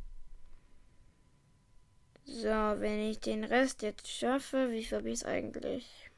So, 2.24 2.50
wenn 2.50 3.00
ich 3.00 3.20
den 3.20 3.44
Rest 3.44 3.82
jetzt 3.82 4.08
schaffe, 4.08 4.70
wie 4.70 4.84
viel 4.84 5.00
habe 5.00 5.10
ich 5.10 5.16
es 5.16 5.26
eigentlich? 5.26 6.10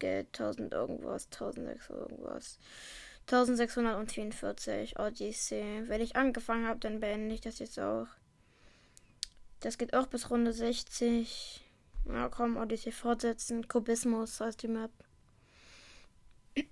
Geld 0.00 0.26
1000 0.28 0.72
irgendwas, 0.72 1.26
1600 1.26 1.90
irgendwas. 1.90 2.58
1644 3.30 4.98
Odyssey. 4.98 5.82
Wenn 5.86 6.00
ich 6.00 6.16
angefangen 6.16 6.66
habe, 6.66 6.80
dann 6.80 6.98
beende 6.98 7.34
ich 7.34 7.40
das 7.40 7.60
jetzt 7.60 7.78
auch. 7.78 8.08
Das 9.60 9.76
geht 9.76 9.94
auch 9.94 10.06
bis 10.06 10.30
Runde 10.30 10.52
60. 10.52 11.64
Na 12.04 12.28
komm, 12.28 12.56
Odyssey 12.56 12.92
fortsetzen. 12.92 13.66
Kubismus 13.66 14.40
heißt 14.40 14.62
die 14.62 14.68
Map. 14.68 14.92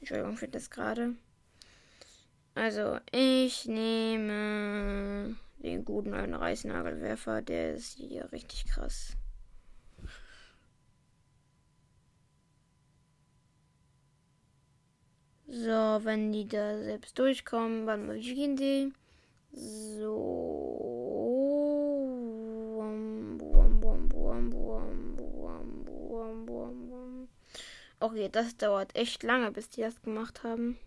Entschuldigung 0.00 0.36
für 0.36 0.48
das 0.48 0.70
gerade. 0.70 1.14
Also, 2.54 2.98
ich 3.12 3.66
nehme 3.66 5.36
den 5.58 5.84
guten 5.84 6.14
alten 6.14 6.34
Reißnagelwerfer. 6.34 7.42
Der 7.42 7.74
ist 7.74 7.98
hier 7.98 8.32
richtig 8.32 8.64
krass. 8.66 9.16
So, 15.46 16.00
wenn 16.04 16.32
die 16.32 16.48
da 16.48 16.82
selbst 16.82 17.18
durchkommen, 17.18 17.86
wann 17.86 18.06
mal, 18.06 18.16
wie 18.16 18.56
gehen 18.56 18.94
So. 19.56 20.36
Okay, 27.98 28.28
das 28.30 28.56
dauert 28.56 28.94
echt 28.94 29.22
lange, 29.22 29.50
bis 29.50 29.70
die 29.70 29.80
das 29.80 30.00
gemacht 30.02 30.42
haben. 30.44 30.78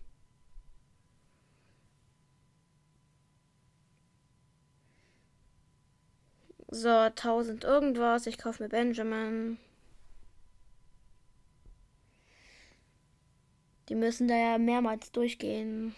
So, 6.70 6.88
1000 6.88 7.64
irgendwas. 7.64 8.26
Ich 8.26 8.38
kaufe 8.38 8.62
mir 8.62 8.68
Benjamin. 8.68 9.58
Die 13.88 13.96
müssen 13.96 14.28
da 14.28 14.36
ja 14.36 14.58
mehrmals 14.58 15.10
durchgehen. 15.10 15.94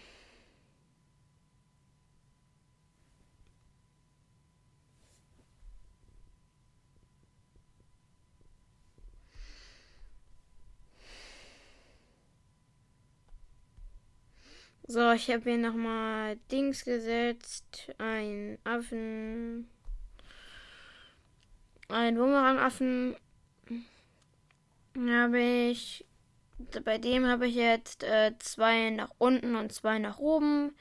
So, 14.85 15.11
ich 15.11 15.29
habe 15.29 15.43
hier 15.49 15.57
nochmal 15.57 16.37
Dings 16.51 16.83
gesetzt. 16.83 17.91
Ein 17.97 18.57
Affen. 18.63 19.69
Ein 21.89 22.15
Bumerangaffen. 22.15 23.15
Habe 24.95 25.39
ich 25.39 26.05
bei 26.85 26.97
dem 26.97 27.25
habe 27.25 27.47
ich 27.47 27.55
jetzt 27.55 28.03
äh, 28.03 28.33
zwei 28.39 28.89
nach 28.89 29.11
unten 29.17 29.55
und 29.55 29.71
zwei 29.71 29.99
nach 29.99 30.19
oben. 30.19 30.75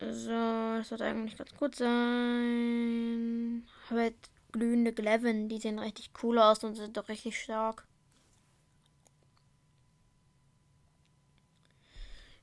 So, 0.00 0.30
das 0.78 0.90
wird 0.90 1.02
eigentlich 1.02 1.36
ganz 1.36 1.54
gut 1.56 1.76
sein. 1.76 3.66
Habe 3.88 4.02
jetzt 4.02 4.30
glühende 4.50 4.92
Gleven, 4.92 5.48
die 5.48 5.58
sehen 5.58 5.78
richtig 5.78 6.10
cool 6.22 6.38
aus 6.38 6.64
und 6.64 6.74
sind 6.74 6.96
doch 6.96 7.08
richtig 7.08 7.40
stark. 7.40 7.86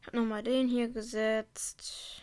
Habe 0.06 0.18
nochmal 0.18 0.44
den 0.44 0.68
hier 0.68 0.90
gesetzt. 0.90 2.22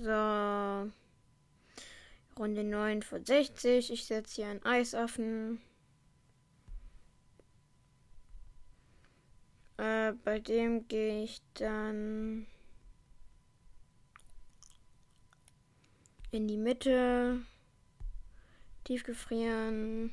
So. 0.00 0.90
Runde 2.36 2.64
9 2.64 3.02
von 3.02 3.24
60. 3.24 3.92
Ich 3.92 4.06
setze 4.06 4.34
hier 4.34 4.48
einen 4.48 4.64
Eisaffen. 4.64 5.60
Äh, 9.76 10.12
bei 10.24 10.38
dem 10.40 10.88
gehe 10.88 11.24
ich 11.24 11.42
dann 11.54 12.46
in 16.30 16.48
die 16.48 16.56
Mitte. 16.56 17.40
Tiefgefrieren. 18.84 20.12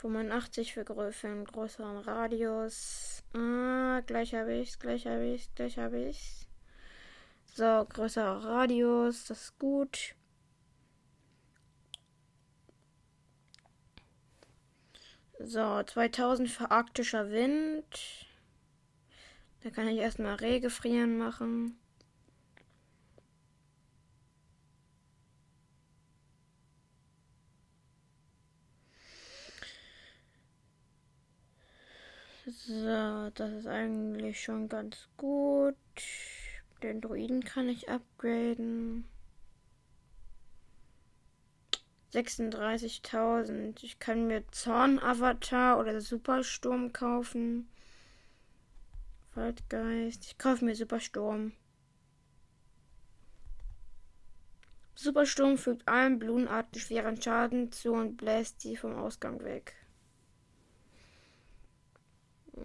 85 0.00 0.72
für, 0.72 0.84
größeren 0.84 1.98
Radius. 1.98 3.22
Ah, 3.34 4.00
gleich 4.06 4.34
habe 4.34 4.54
ich's, 4.54 4.78
gleich 4.78 5.06
habe 5.06 5.26
ich's, 5.26 5.50
gleich 5.54 5.76
habe 5.76 6.00
ich's. 6.08 6.46
So, 7.54 7.84
größerer 7.86 8.44
Radius, 8.44 9.26
das 9.26 9.42
ist 9.42 9.58
gut. 9.58 10.14
So, 15.38 15.82
2000 15.82 16.48
für 16.50 16.70
arktischer 16.70 17.30
Wind. 17.30 18.26
Da 19.62 19.70
kann 19.70 19.88
ich 19.88 19.98
erstmal 19.98 20.36
Rege 20.36 20.70
frieren 20.70 21.18
machen. 21.18 21.79
So, 32.52 33.30
das 33.34 33.52
ist 33.52 33.66
eigentlich 33.68 34.42
schon 34.42 34.68
ganz 34.68 35.08
gut. 35.16 35.76
Den 36.82 37.00
Druiden 37.00 37.44
kann 37.44 37.68
ich 37.68 37.88
upgraden. 37.88 39.04
36.000. 42.12 43.84
Ich 43.84 44.00
kann 44.00 44.26
mir 44.26 44.42
Zorn-Avatar 44.50 45.78
oder 45.78 46.00
Supersturm 46.00 46.92
kaufen. 46.92 47.68
Waldgeist. 49.34 50.24
Ich 50.24 50.38
kaufe 50.38 50.64
mir 50.64 50.74
Supersturm. 50.74 51.52
Supersturm 54.96 55.56
fügt 55.56 55.86
allen 55.86 56.18
Blumenarten 56.18 56.80
schweren 56.80 57.22
Schaden 57.22 57.70
zu 57.70 57.92
und 57.92 58.16
bläst 58.16 58.60
sie 58.60 58.76
vom 58.76 58.96
Ausgang 58.96 59.44
weg. 59.44 59.79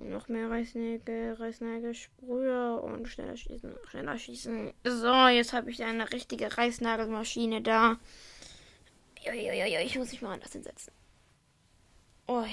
Noch 0.04 0.28
mehr 0.28 0.50
Reißnägel, 0.50 1.34
Reißnägel, 1.34 1.94
Sprüher 1.94 2.82
und 2.84 3.08
schneller 3.08 3.38
schießen, 3.38 3.74
schneller 3.90 4.18
schießen. 4.18 4.74
So, 4.84 5.28
jetzt 5.28 5.54
habe 5.54 5.72
ich 5.72 5.84
eine 5.84 6.12
richtige 6.12 6.58
Reißnagelmaschine 6.58 7.62
da. 7.62 7.98
Ich 9.24 9.98
muss 9.98 10.12
mich 10.12 10.22
mal 10.22 10.34
anders 10.34 10.52
hinsetzen. 10.52 10.94
Ui. 12.28 12.50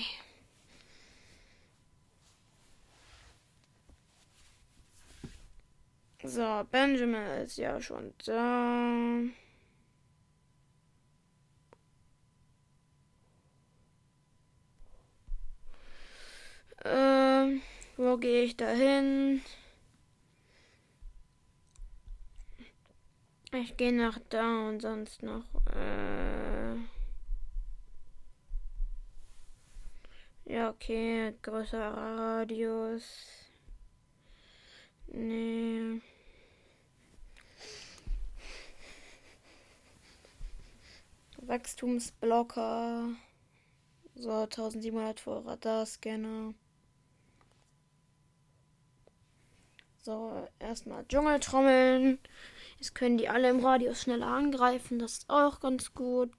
So, 6.25 6.63
Benjamin 6.71 7.27
ist 7.43 7.57
ja 7.57 7.81
schon 7.81 8.15
da. 8.25 9.19
Ähm, 16.85 17.63
wo 17.97 18.17
gehe 18.17 18.43
ich 18.45 18.57
da 18.57 18.69
hin? 18.71 19.43
Ich 23.55 23.77
gehe 23.77 23.93
nach 23.93 24.19
da 24.31 24.69
und 24.69 24.81
sonst 24.81 25.23
noch. 25.23 25.45
Äh 25.75 26.77
ja, 30.47 30.71
okay. 30.71 31.35
Größerer 31.43 32.19
Radius. 32.19 33.05
Nee. 35.09 36.01
Wachstumsblocker. 41.43 43.11
So, 44.15 44.31
1700 44.31 45.21
für 45.21 45.45
Radarscanner. 45.45 46.55
So, 50.05 50.49
erstmal 50.59 51.07
Dschungeltrommeln. 51.07 52.19
Jetzt 52.79 52.97
können 52.97 53.19
die 53.19 53.29
alle 53.29 53.49
im 53.51 53.65
Radius 53.65 54.03
schneller 54.03 54.27
angreifen. 54.27 54.99
Das 54.99 55.13
ist 55.13 55.31
auch 55.31 55.61
ganz 55.61 55.95
gut. 55.95 56.35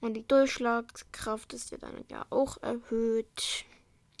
Und 0.00 0.14
die 0.14 0.26
Durchschlagskraft 0.26 1.52
ist 1.52 1.70
ja 1.70 1.78
dann 1.78 2.04
ja 2.10 2.26
auch 2.30 2.60
erhöht. 2.60 3.64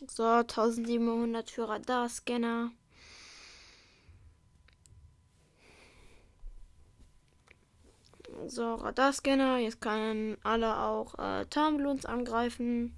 So, 0.06 0.22
1700 0.22 1.50
für 1.50 1.68
Radarscanner. 1.68 2.70
So, 8.46 8.74
Radarscanner. 8.74 9.58
Jetzt 9.58 9.80
können 9.80 10.36
alle 10.44 10.78
auch 10.78 11.18
äh, 11.18 11.46
Tarnballons 11.46 12.06
angreifen. 12.06 12.94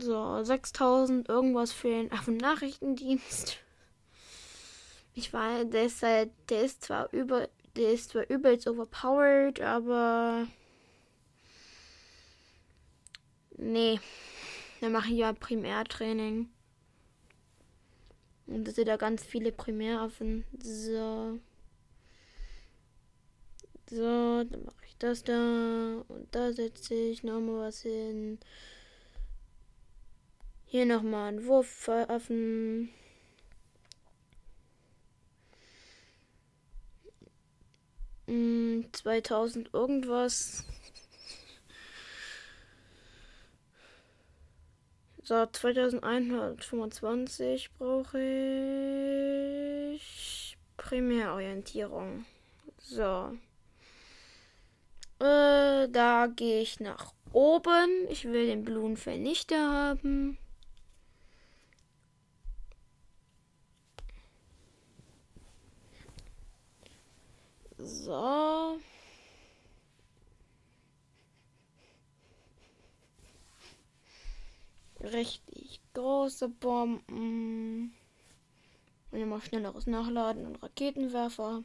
So, 0.00 0.42
6000 0.42 1.28
irgendwas 1.28 1.72
für 1.72 1.88
den 1.88 2.08
Ach, 2.10 2.26
Nachrichtendienst. 2.26 3.58
Ich 5.14 5.32
weiß, 5.32 5.68
der 5.68 5.84
ist, 5.84 6.02
halt, 6.02 6.30
der 6.48 6.62
ist 6.62 6.84
zwar 6.84 7.12
über, 7.12 7.48
der 7.76 7.92
ist 7.92 8.10
zwar 8.10 8.28
übelst 8.30 8.66
overpowered, 8.66 9.60
aber 9.60 10.46
nee, 13.58 14.00
dann 14.80 14.92
mache 14.92 15.10
ich 15.10 15.18
ja 15.18 15.32
Primärtraining. 15.34 16.48
Und 18.46 18.64
das 18.64 18.76
sind 18.76 18.88
da 18.88 18.96
ganz 18.96 19.22
viele 19.22 19.52
Primäraffen. 19.52 20.44
So. 20.62 21.38
So, 23.90 24.44
dann 24.44 24.64
mache 24.64 24.86
ich 24.86 24.96
das 24.98 25.22
da. 25.24 26.04
Und 26.08 26.28
da 26.30 26.52
setze 26.52 26.94
ich 26.94 27.22
nochmal 27.22 27.68
was 27.68 27.82
hin. 27.82 28.38
Hier 30.70 30.86
nochmal 30.86 31.32
ein 31.32 31.46
Wurfaffen. 31.46 32.90
2000 38.92 39.74
irgendwas. 39.74 40.64
So, 45.22 45.46
2125 45.46 47.70
brauche 47.78 48.18
ich. 49.94 50.56
Primärorientierung. 50.76 52.26
So. 52.78 53.38
Äh, 55.18 55.88
da 55.88 56.28
gehe 56.34 56.62
ich 56.62 56.80
nach 56.80 57.12
oben. 57.32 58.08
Ich 58.08 58.24
will 58.24 58.46
den 58.46 58.64
Blumenvernichter 58.64 59.58
haben. 59.58 60.38
So. 67.82 68.78
Richtig 75.00 75.80
große 75.94 76.48
Bomben. 76.48 77.94
Und 79.10 79.18
immer 79.20 79.40
schnelleres 79.40 79.86
Nachladen 79.86 80.46
und 80.46 80.62
Raketenwerfer. 80.62 81.64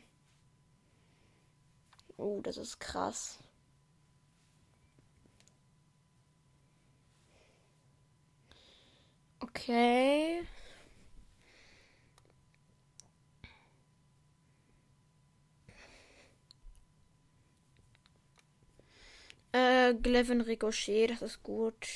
Oh, 2.17 2.41
das 2.41 2.58
ist 2.58 2.80
krass. 2.80 3.39
Okay. 9.41 10.45
Äh, 19.56 19.94
Glevin 19.94 20.41
Ricochet, 20.41 21.12
das 21.12 21.22
ist 21.22 21.44
gut. 21.44 21.88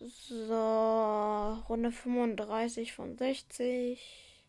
So, 0.00 1.62
Runde 1.68 1.92
35 1.92 2.92
von 2.92 3.16
60. 3.16 4.44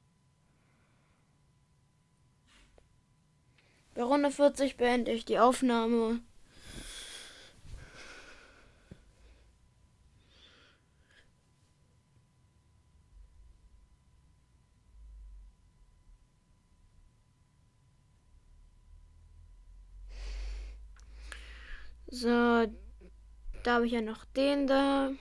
Bei 3.93 4.01
Runde 4.01 4.31
40 4.31 4.77
beende 4.77 5.11
ich 5.11 5.25
die 5.25 5.37
Aufnahme. 5.37 6.21
So, 22.19 22.65
da 23.63 23.75
habe 23.75 23.85
ich 23.85 23.91
ja 23.91 24.01
noch 24.01 24.25
den 24.25 24.65
da. 24.65 25.11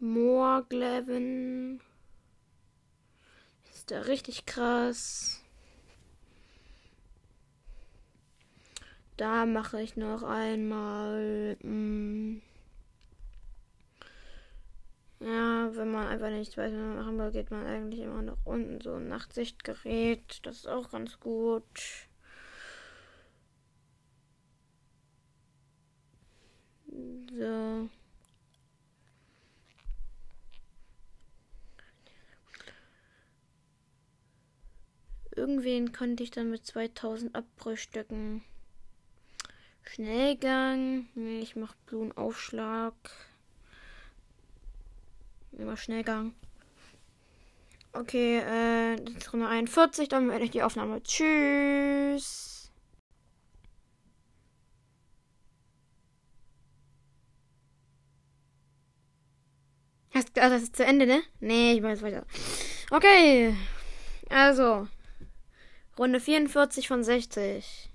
Moorgleven. 0.00 1.80
Ist 3.72 3.88
der 3.88 4.06
richtig 4.06 4.44
krass. 4.44 5.42
Da 9.16 9.46
mache 9.46 9.80
ich 9.80 9.96
noch 9.96 10.22
einmal. 10.22 11.56
Mm, 11.62 12.42
ja, 15.20 15.74
wenn 15.74 15.90
man 15.90 16.06
einfach 16.08 16.28
nicht 16.28 16.54
weiß, 16.58 16.70
was 16.70 16.78
man 16.78 16.96
machen 16.96 17.18
will, 17.18 17.30
geht 17.32 17.50
man 17.50 17.64
eigentlich 17.64 18.00
immer 18.00 18.20
nach 18.20 18.44
unten. 18.44 18.82
So 18.82 18.96
ein 18.96 19.08
Nachtsichtgerät. 19.08 20.40
Das 20.42 20.56
ist 20.56 20.68
auch 20.68 20.90
ganz 20.90 21.18
gut. 21.18 21.64
So. 27.38 27.88
Irgendwen 35.46 35.92
konnte 35.92 36.24
ich 36.24 36.32
dann 36.32 36.50
mit 36.50 36.66
2000 36.66 37.36
abbrüstücken. 37.36 38.42
Schnellgang. 39.84 41.06
Nee, 41.14 41.38
ich 41.38 41.54
mach 41.54 41.76
Blumenaufschlag. 41.86 42.94
Immer 45.52 45.76
Schnellgang. 45.76 46.34
Okay, 47.92 48.38
äh, 48.38 48.96
das 48.96 49.14
ist 49.14 49.32
Runde 49.32 49.46
41, 49.46 50.08
dann 50.08 50.28
werde 50.30 50.44
ich 50.44 50.50
die 50.50 50.64
Aufnahme. 50.64 51.00
Tschüss. 51.04 52.72
Hast, 60.12 60.36
also 60.40 60.54
das 60.56 60.62
ist 60.64 60.74
zu 60.74 60.84
Ende, 60.84 61.06
ne? 61.06 61.22
Nee, 61.38 61.74
ich 61.74 61.82
mache 61.82 61.92
jetzt 61.92 62.02
weiter. 62.02 62.26
Okay. 62.90 63.54
Also. 64.28 64.88
Runde 65.98 66.20
44 66.20 66.88
von 66.88 67.02
60. 67.02 67.90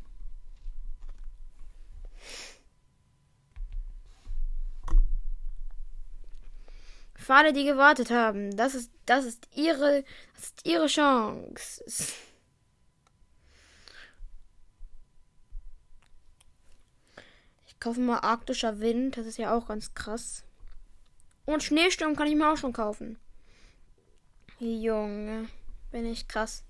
Für 7.15 7.35
alle, 7.35 7.53
die 7.53 7.63
gewartet 7.63 8.09
haben, 8.09 8.57
das 8.57 8.73
ist, 8.73 8.91
das 9.05 9.25
ist 9.25 9.47
ihre, 9.55 10.03
das 10.33 10.45
ist 10.45 10.65
ihre 10.65 10.87
Chance. 10.87 11.83
Ich 17.67 17.79
kaufe 17.79 17.99
mal 17.99 18.19
arktischer 18.19 18.79
Wind, 18.79 19.17
das 19.17 19.27
ist 19.27 19.37
ja 19.37 19.55
auch 19.55 19.67
ganz 19.67 19.93
krass. 19.93 20.43
Und 21.45 21.61
Schneesturm 21.63 22.15
kann 22.15 22.27
ich 22.27 22.35
mir 22.35 22.51
auch 22.51 22.57
schon 22.57 22.73
kaufen. 22.73 23.19
Junge, 24.59 25.47
bin 25.91 26.05
ich 26.07 26.27
krass. 26.27 26.63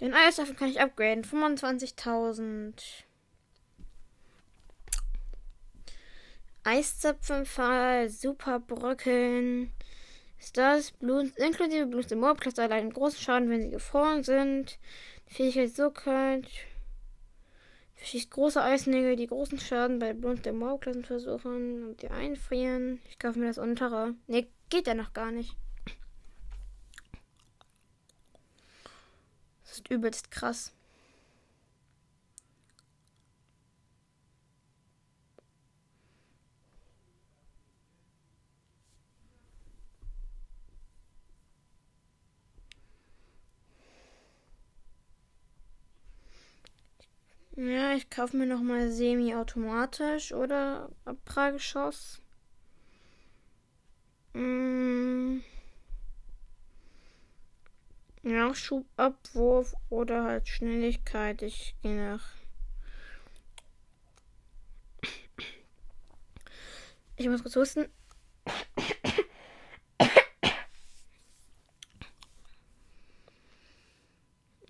Den 0.00 0.14
Eiswaffen 0.14 0.56
kann 0.56 0.70
ich 0.70 0.80
upgraden. 0.80 1.24
25.000. 1.24 2.72
Eiszapfenfall, 6.64 8.08
Superbröckeln. 8.08 9.72
Stars, 10.38 10.92
Blut, 10.92 11.36
inklusive 11.36 11.86
Blut 11.86 12.12
im 12.12 12.20
Moorplatz 12.20 12.58
allein 12.58 12.90
großen 12.90 13.18
Schaden, 13.18 13.50
wenn 13.50 13.62
sie 13.62 13.70
gefroren 13.70 14.22
sind. 14.22 14.78
Die 15.28 15.34
Fähigkeit 15.34 15.74
so 15.74 15.90
kalt. 15.90 16.46
Verschießt 17.96 18.30
große 18.30 18.62
Eisnägel, 18.62 19.16
die 19.16 19.26
großen 19.26 19.58
Schaden 19.58 19.98
bei 19.98 20.12
Blut 20.12 20.46
der 20.46 20.52
Mauerklassen 20.52 21.04
versuchen 21.04 21.88
und 21.88 22.02
die 22.02 22.08
einfrieren. 22.08 23.00
Ich 23.08 23.18
kaufe 23.18 23.40
mir 23.40 23.46
das 23.46 23.58
untere. 23.58 24.14
Ne, 24.28 24.46
geht 24.70 24.86
ja 24.86 24.94
noch 24.94 25.12
gar 25.12 25.32
nicht. 25.32 25.56
Ist 29.78 29.90
übelst 29.90 30.30
krass. 30.30 30.72
Ja, 47.56 47.94
ich 47.94 48.08
kaufe 48.08 48.36
mir 48.36 48.46
noch 48.46 48.60
mal 48.62 48.90
semi-automatisch 48.90 50.32
oder 50.32 50.90
Abprageschoss. 51.04 52.20
Mm. 54.34 55.40
Nachschubabwurf 58.28 59.74
oder 59.90 60.24
halt 60.24 60.48
Schnelligkeit. 60.48 61.42
Ich 61.42 61.74
gehe 61.82 61.96
nach. 61.96 62.24
Ich 67.16 67.28
muss 67.28 67.42
kurz 67.42 67.56
husten. 67.56 67.88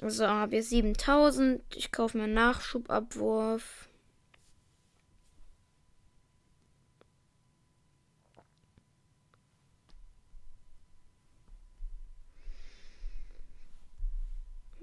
So, 0.00 0.26
habe 0.26 0.56
ich 0.56 0.68
7000. 0.68 1.62
Ich 1.74 1.92
kaufe 1.92 2.16
mir 2.16 2.28
Nachschubabwurf. 2.28 3.87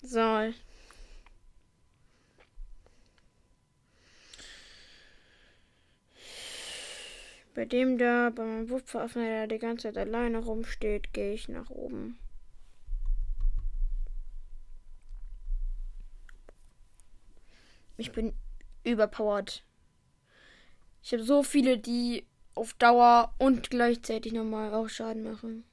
So. 0.05 0.53
Bei 7.55 7.65
dem 7.65 7.97
da, 7.97 8.29
bei 8.29 8.43
meinem 8.43 8.69
Wurfwaffen, 8.69 9.23
der 9.23 9.47
die 9.47 9.57
ganze 9.57 9.87
Zeit 9.87 9.97
alleine 9.97 10.37
rumsteht, 10.39 11.11
gehe 11.11 11.33
ich 11.33 11.49
nach 11.49 11.71
oben. 11.71 12.19
Ich 17.97 18.11
bin 18.11 18.33
überpowered. 18.83 19.63
Ich 21.01 21.13
habe 21.13 21.23
so 21.23 21.41
viele, 21.41 21.79
die 21.79 22.27
auf 22.53 22.73
Dauer 22.73 23.33
und 23.39 23.71
gleichzeitig 23.71 24.33
nochmal 24.33 24.71
auch 24.73 24.89
Schaden 24.89 25.23
machen. 25.23 25.63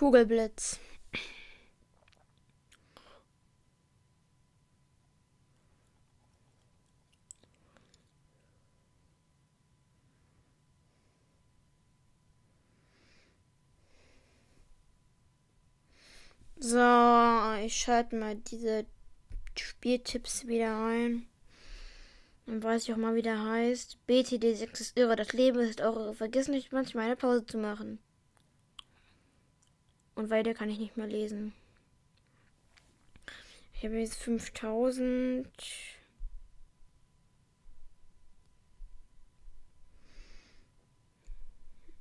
Kugelblitz. 0.00 0.80
So, 16.58 16.78
ich 17.62 17.76
schalte 17.76 18.16
mal 18.16 18.36
diese 18.36 18.86
Spieltipps 19.54 20.46
wieder 20.46 20.82
ein. 20.82 21.26
Dann 22.46 22.62
weiß 22.62 22.84
ich 22.84 22.94
auch 22.94 22.96
mal, 22.96 23.14
wie 23.14 23.20
der 23.20 23.44
heißt. 23.44 23.98
BTD6 24.08 24.80
ist 24.80 24.96
irre. 24.96 25.16
Das 25.16 25.34
Leben 25.34 25.58
ist 25.60 25.82
eure. 25.82 26.14
Vergiss 26.14 26.48
nicht, 26.48 26.72
manchmal 26.72 27.04
eine 27.04 27.16
Pause 27.16 27.44
zu 27.44 27.58
machen. 27.58 27.98
Und 30.20 30.28
weiter 30.28 30.52
kann 30.52 30.68
ich 30.68 30.78
nicht 30.78 30.98
mehr 30.98 31.06
lesen. 31.06 31.54
Ich 33.72 33.84
habe 33.84 33.96
jetzt 33.96 34.16
5000. 34.16 35.48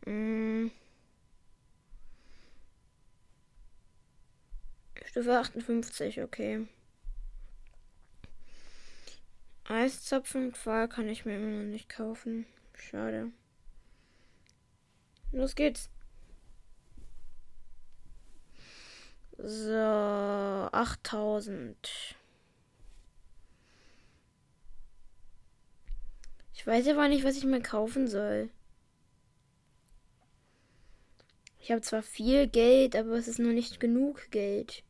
Hm. 0.04 0.70
Stufe 5.06 5.40
58, 5.40 6.22
okay. 6.22 6.68
Eiszapfenqual 9.64 10.90
kann 10.90 11.08
ich 11.08 11.24
mir 11.24 11.38
immer 11.38 11.64
noch 11.64 11.72
nicht 11.72 11.88
kaufen. 11.88 12.46
Schade. 12.74 13.32
Los 15.32 15.56
geht's. 15.56 15.90
So, 19.42 20.70
8000. 20.74 22.16
Ich 26.54 26.68
weiß 26.68 26.90
aber 26.90 27.08
nicht, 27.08 27.24
was 27.24 27.38
ich 27.38 27.46
mir 27.46 27.62
kaufen 27.62 28.08
soll. 28.08 28.50
Ich 31.62 31.72
habe 31.72 31.82
zwar 31.82 32.02
viel 32.04 32.48
Geld, 32.48 32.98
aber 32.98 33.12
es 33.12 33.30
ist 33.30 33.40
nur 33.40 33.54
nicht 33.54 33.80
genug 33.80 34.30
Geld. 34.32 34.84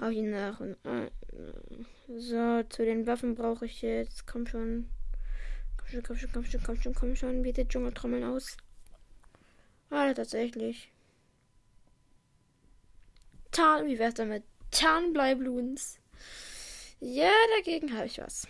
Habe 0.00 0.14
ich 0.14 0.22
nach. 0.22 0.60
Äh, 0.62 1.10
so, 2.08 2.62
zu 2.70 2.84
den 2.86 3.06
Waffen 3.06 3.34
brauche 3.34 3.66
ich 3.66 3.82
jetzt. 3.82 4.26
Komm 4.26 4.46
schon. 4.46 4.88
Komm 5.76 5.88
schon, 5.88 6.02
komm 6.02 6.16
schon, 6.16 6.32
komm 6.32 6.44
schon, 6.44 6.62
komm 6.62 6.76
schon, 6.76 6.94
komm 6.94 7.16
schon. 7.16 7.44
Sieht 7.44 7.68
Dschungeltrommeln 7.68 8.24
aus? 8.24 8.56
Ah, 9.90 10.14
tatsächlich. 10.14 10.90
Tarn, 13.50 13.86
wie 13.86 13.98
wär's 13.98 14.14
damit? 14.14 14.44
Tarnbleibluns. 14.70 15.98
Ja, 17.00 17.30
dagegen 17.56 17.96
habe 17.96 18.06
ich 18.06 18.18
was. 18.18 18.46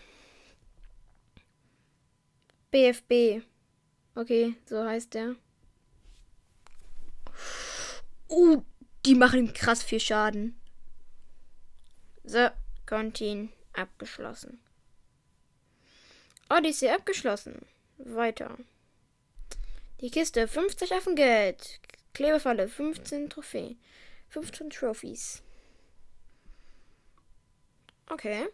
BFB. 2.71 3.43
Okay, 4.15 4.55
so 4.67 4.85
heißt 4.85 5.15
der. 5.15 5.37
Uh, 8.29 8.63
die 9.07 9.15
machen 9.15 9.53
krass 9.55 9.83
viel 9.83 10.01
Schaden. 10.01 10.61
So, 12.25 12.49
Kontin 12.87 13.51
abgeschlossen. 13.73 14.61
Odyssey 16.49 16.91
abgeschlossen. 16.91 17.65
Weiter. 17.99 18.59
Die 20.01 20.11
Kiste 20.11 20.49
50 20.49 20.95
Affengeld. 20.95 21.79
Klebefalle 22.15 22.69
15 22.69 23.29
Trophäen. 23.29 23.79
15 24.31 24.71
Trophies. 24.71 25.43
Okay. 28.09 28.49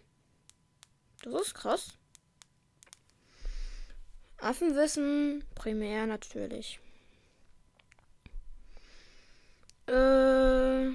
Das 1.22 1.34
ist 1.40 1.54
krass. 1.54 1.88
Affenwissen, 4.38 5.44
primär 5.54 6.06
natürlich. 6.06 6.80
Äh, 9.86 10.90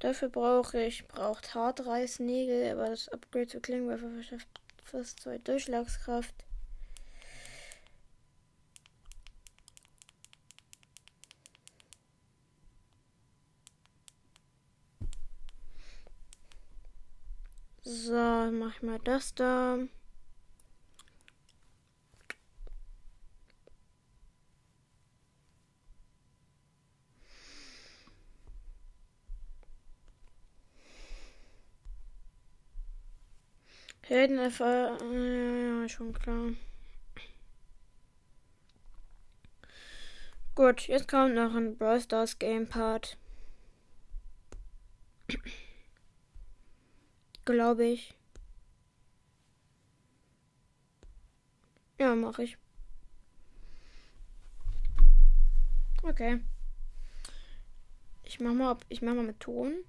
dafür 0.00 0.28
brauche 0.28 0.82
ich 0.82 1.08
braucht 1.08 1.54
Hartreißnägel, 1.54 2.72
aber 2.72 2.90
das 2.90 3.08
Upgrade 3.08 3.46
zu 3.46 3.60
Klingenwerfer 3.60 4.10
verschafft 4.10 4.48
fast 4.84 5.20
zwei 5.20 5.38
Durchschlagskraft. 5.38 6.34
So, 17.86 18.12
mach 18.12 18.73
ich 18.73 18.73
mal 18.84 18.98
das 19.00 19.34
da. 19.34 19.78
Heldenelfer, 34.02 34.98
äh, 35.00 35.80
ja, 35.82 35.88
schon 35.88 36.12
klar. 36.12 36.50
Gut, 40.54 40.86
jetzt 40.88 41.08
kommt 41.08 41.34
noch 41.34 41.54
ein 41.54 41.76
Brawl 41.76 42.00
Stars 42.00 42.38
Game 42.38 42.68
Part. 42.68 43.16
Glaube 47.44 47.86
ich. 47.86 48.14
Ja, 51.98 52.14
mache 52.14 52.42
ich. 52.42 52.58
Okay. 56.02 56.40
Ich 58.24 58.40
mach 58.40 58.52
mal, 58.52 58.76
ich 58.88 59.00
mach 59.00 59.14
mal 59.14 59.24
mit 59.24 59.40
Ton. 59.40 59.84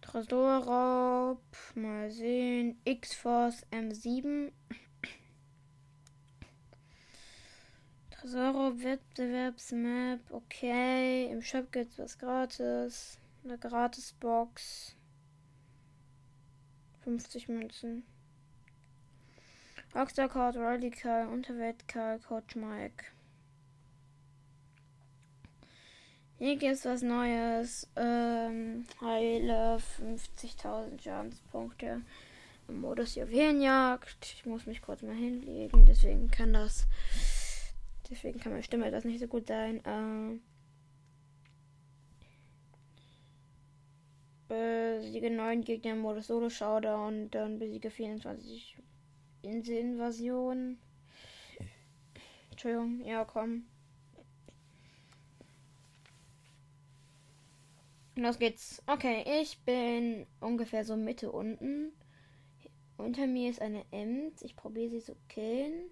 Tresorraub. 0.00 1.42
Mal 1.74 2.10
sehen. 2.10 2.80
X-Force 2.84 3.66
M7. 3.70 4.50
Tresorraub 8.10 8.82
Wettbewerbsmap. 8.82 10.20
Okay. 10.30 11.30
Im 11.30 11.42
Shop 11.42 11.70
gibt's 11.70 11.98
was 11.98 12.18
gratis. 12.18 13.18
Eine 13.46 13.58
Gratis-Box. 13.58 14.96
50 17.04 17.48
Münzen. 17.48 18.02
Rockstar 19.94 20.28
Code, 20.28 20.58
Radical, 20.58 21.28
Unterweltkal, 21.28 22.18
Coach 22.18 22.56
Mike. 22.56 23.04
Hier 26.38 26.56
gibt 26.56 26.72
es 26.72 26.84
was 26.84 27.02
Neues. 27.02 27.88
Ähm, 27.94 28.84
heile 29.00 29.78
50.000 30.00 31.00
Schadenspunkte. 31.00 32.02
Im 32.66 32.80
Modus 32.80 33.14
Juwelenjagd. 33.14 34.18
Ich 34.22 34.44
muss 34.44 34.66
mich 34.66 34.82
kurz 34.82 35.02
mal 35.02 35.14
hinlegen, 35.14 35.86
deswegen 35.86 36.32
kann 36.32 36.52
das. 36.52 36.88
Deswegen 38.10 38.40
kann 38.40 38.50
meine 38.50 38.64
Stimme 38.64 38.90
das 38.90 39.04
nicht 39.04 39.20
so 39.20 39.28
gut 39.28 39.46
sein. 39.46 39.80
Ähm, 39.84 40.40
besiege 44.48 45.30
9 45.30 45.62
Gegner 45.62 45.92
im 45.92 45.98
Modus 45.98 46.28
Solo 46.28 46.50
Showdown, 46.50 47.30
dann 47.30 47.58
besiege 47.58 47.90
24 47.90 48.76
Inselinvasion. 49.42 50.78
Entschuldigung, 52.50 53.04
ja 53.04 53.24
komm. 53.24 53.66
Los 58.16 58.38
geht's. 58.38 58.82
Okay, 58.86 59.24
ich 59.42 59.58
bin 59.60 60.26
ungefähr 60.40 60.84
so 60.84 60.96
Mitte 60.96 61.30
unten. 61.30 61.92
Unter 62.96 63.26
mir 63.26 63.50
ist 63.50 63.60
eine 63.60 63.84
Ems. 63.90 64.40
Ich 64.40 64.56
probiere 64.56 64.88
sie 64.88 65.00
zu 65.00 65.14
killen. 65.28 65.90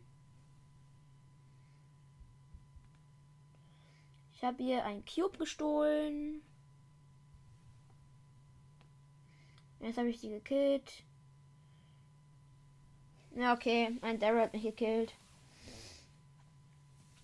Ich 4.32 4.42
habe 4.42 4.62
ihr 4.62 4.84
ein 4.84 5.04
Cube 5.04 5.36
gestohlen. 5.36 6.40
Jetzt 9.84 9.98
habe 9.98 10.08
ich 10.08 10.18
sie 10.18 10.30
gekillt. 10.30 11.04
Ja, 13.36 13.52
okay. 13.52 13.98
Ein 14.00 14.18
Daryl 14.18 14.40
hat 14.40 14.54
mich 14.54 14.62
gekillt. 14.62 15.14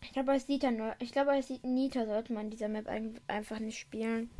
Ich 0.02 0.12
glaube, 0.12 0.32
als 0.32 0.46
Nita. 0.46 0.70
Ich 0.98 1.12
glaube, 1.12 1.30
als 1.30 1.48
Nita 1.62 2.04
sollte 2.04 2.34
man 2.34 2.50
dieser 2.50 2.68
Map 2.68 2.86
einfach 3.28 3.60
nicht 3.60 3.78
spielen. 3.78 4.30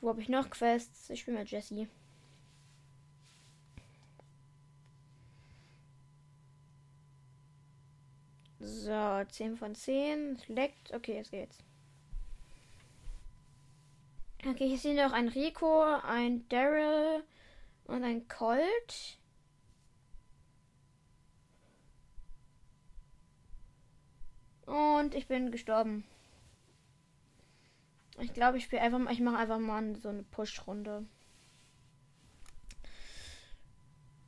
Wo 0.00 0.08
habe 0.08 0.22
ich 0.22 0.30
noch 0.30 0.48
Quests? 0.48 1.10
Ich 1.10 1.20
spiele 1.20 1.38
mit 1.38 1.50
Jesse. 1.50 1.86
So, 8.58 9.24
10 9.28 9.58
von 9.58 9.74
10. 9.74 10.36
Es 10.36 10.48
leckt. 10.48 10.94
Okay, 10.94 11.16
jetzt 11.16 11.30
geht's. 11.30 11.58
Okay, 14.46 14.68
hier 14.68 14.78
sind 14.78 14.96
noch 14.96 15.12
ein 15.12 15.28
Rico, 15.28 15.82
ein 15.82 16.48
Daryl 16.48 17.22
und 17.84 18.04
ein 18.04 18.26
Colt. 18.26 19.18
Und 24.64 25.14
ich 25.14 25.26
bin 25.26 25.50
gestorben. 25.50 26.04
Ich 28.18 28.32
glaube, 28.32 28.56
ich 28.56 28.64
spiele 28.64 28.80
einfach 28.80 28.98
mal, 28.98 29.12
ich 29.12 29.20
mache 29.20 29.36
einfach 29.36 29.58
mal 29.58 29.94
so 29.96 30.08
eine 30.08 30.22
Push-Runde. 30.22 31.04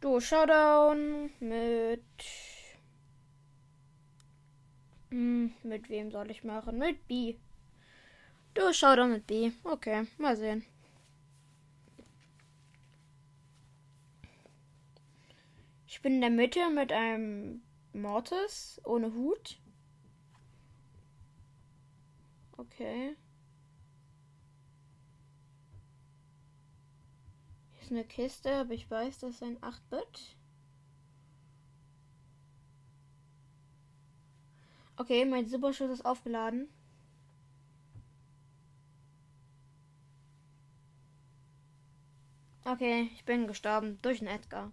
Du, 0.03 0.21
Showdown 0.21 1.31
mit. 1.41 2.03
Hm, 5.11 5.55
mit 5.63 5.89
wem 5.89 6.11
soll 6.11 6.31
ich 6.31 6.45
machen? 6.45 6.77
Mit 6.79 7.09
B. 7.09 7.37
Du 8.55 8.71
doch 8.97 9.07
mit 9.07 9.27
B. 9.27 9.51
Okay, 9.65 10.07
mal 10.19 10.37
sehen. 10.37 10.65
Ich 15.87 16.03
bin 16.03 16.15
in 16.15 16.21
der 16.21 16.31
Mitte 16.31 16.71
mit 16.71 16.93
einem 16.93 17.63
Mortis 17.93 18.81
ohne 18.85 19.13
Hut. 19.15 19.59
Okay. 22.57 23.17
Hier 27.73 27.83
ist 27.83 27.91
eine 27.91 28.05
Kiste, 28.05 28.53
aber 28.53 28.73
ich 28.73 28.91
weiß, 28.91 29.19
das 29.19 29.35
ist 29.35 29.43
ein 29.43 29.59
8-Bit. 29.59 30.37
Okay, 34.97 35.25
mein 35.25 35.49
Superschuss 35.49 35.91
ist 35.91 36.05
aufgeladen. 36.05 36.69
Okay, 42.65 43.11
ich 43.15 43.25
bin 43.25 43.49
gestorben 43.49 43.99
durch 44.03 44.21
einen 44.21 44.29
Edgar. 44.29 44.71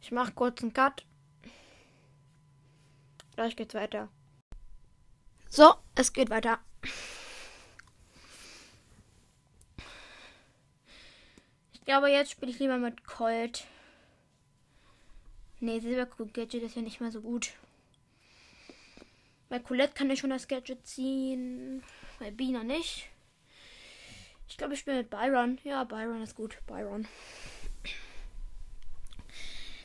Ich 0.00 0.10
mache 0.10 0.32
kurz 0.32 0.62
einen 0.62 0.72
Cut. 0.72 1.04
Gleich 3.34 3.56
geht's 3.56 3.74
weiter. 3.74 4.08
So, 5.50 5.74
es 5.94 6.12
geht 6.14 6.30
weiter. 6.30 6.58
Ich 11.72 11.84
glaube, 11.84 12.08
jetzt 12.08 12.30
spiele 12.30 12.50
ich 12.50 12.58
lieber 12.58 12.78
mit 12.78 13.04
Colt. 13.04 13.66
Nee, 15.60 15.80
Silberkrug 15.80 16.32
Gadget 16.32 16.62
ist 16.62 16.76
ja 16.76 16.82
nicht 16.82 17.00
mehr 17.00 17.12
so 17.12 17.20
gut. 17.20 17.52
Bei 19.50 19.58
Colette 19.58 19.94
kann 19.94 20.10
ich 20.10 20.20
schon 20.20 20.30
das 20.30 20.48
Gadget 20.48 20.86
ziehen. 20.86 21.82
Bei 22.18 22.30
Bina 22.30 22.62
nicht. 22.62 23.10
Ich 24.58 24.60
glaube, 24.60 24.74
ich 24.74 24.80
spiele 24.80 24.96
mit 24.96 25.10
Byron. 25.10 25.56
Ja, 25.62 25.84
Byron 25.84 26.20
ist 26.20 26.34
gut. 26.34 26.58
Byron. 26.66 27.06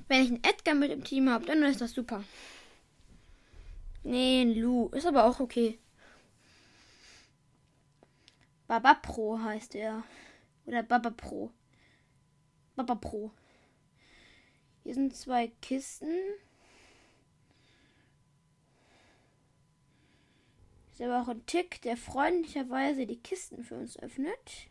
Wenn 0.08 0.24
ich 0.24 0.30
einen 0.30 0.44
Edgar 0.44 0.74
mit 0.74 0.90
im 0.90 1.04
Team 1.04 1.30
habe, 1.30 1.46
dann 1.46 1.62
ist 1.62 1.80
das 1.80 1.92
super. 1.92 2.24
Nee, 4.02 4.42
ein 4.42 4.56
Lu. 4.56 4.88
Ist 4.88 5.06
aber 5.06 5.26
auch 5.26 5.40
okay. 5.40 5.78
Baba 8.66 8.96
Pro 8.96 9.40
heißt 9.40 9.76
er. 9.76 10.04
Oder 10.66 10.82
Baba 10.82 11.12
Pro. 11.12 11.52
Baba 12.76 12.96
Pro. 12.96 13.30
Hier 14.82 14.96
sind 14.96 15.16
zwei 15.16 15.50
Kisten. 15.62 16.10
Ist 20.94 21.02
aber 21.02 21.24
auch 21.24 21.28
ein 21.28 21.44
Tick, 21.48 21.82
der 21.82 21.98
freundlicherweise 21.98 23.08
die 23.08 23.20
Kisten 23.20 23.64
für 23.64 23.76
uns 23.76 23.98
öffnet. 23.98 24.70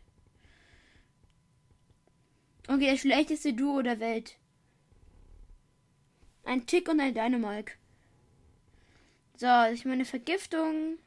Okay, 2.69 2.91
das 2.91 3.01
schlechteste 3.01 3.53
Duo 3.53 3.81
der 3.81 3.99
Welt. 3.99 4.37
Ein 6.45 6.65
Tick 6.65 6.87
und 6.87 7.01
ein 7.01 7.13
Dynamike. 7.13 7.73
So, 9.35 9.65
ich 9.73 9.83
meine 9.83 10.05
Vergiftung. 10.05 10.97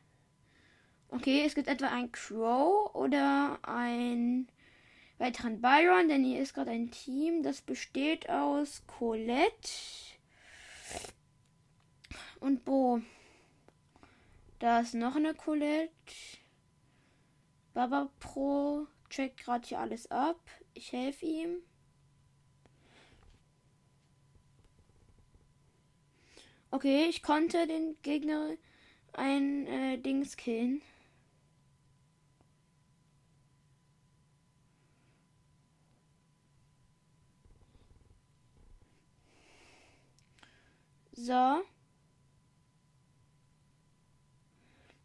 Okay, 1.09 1.45
es 1.47 1.55
gibt 1.55 1.69
etwa 1.69 1.89
ein 1.89 2.13
Crow 2.13 2.95
oder 2.95 3.59
ein 3.63 4.49
weiteren 5.17 5.63
Byron, 5.63 6.09
denn 6.09 6.25
hier 6.25 6.43
ist 6.43 6.53
gerade 6.53 6.73
ein 6.73 6.91
Team, 6.91 7.43
das 7.43 7.63
besteht 7.63 8.29
aus 8.29 8.83
Colette 8.87 9.71
und 12.41 12.67
Bo. 12.67 13.01
Da 14.67 14.81
ist 14.81 14.95
noch 14.95 15.15
eine 15.15 15.33
Colette. 15.33 15.93
Baba 17.73 18.11
Pro 18.19 18.89
checkt 19.09 19.37
gerade 19.37 19.65
hier 19.65 19.79
alles 19.79 20.11
ab. 20.11 20.41
Ich 20.75 20.91
helfe 20.91 21.25
ihm. 21.25 21.59
Okay, 26.73 27.07
ich 27.09 27.23
konnte 27.23 27.69
den 27.69 27.97
Gegner 28.03 28.57
ein 29.13 29.69
äh, 29.69 29.99
Dings 29.99 30.37
killen. 30.37 30.83
So. 41.13 41.63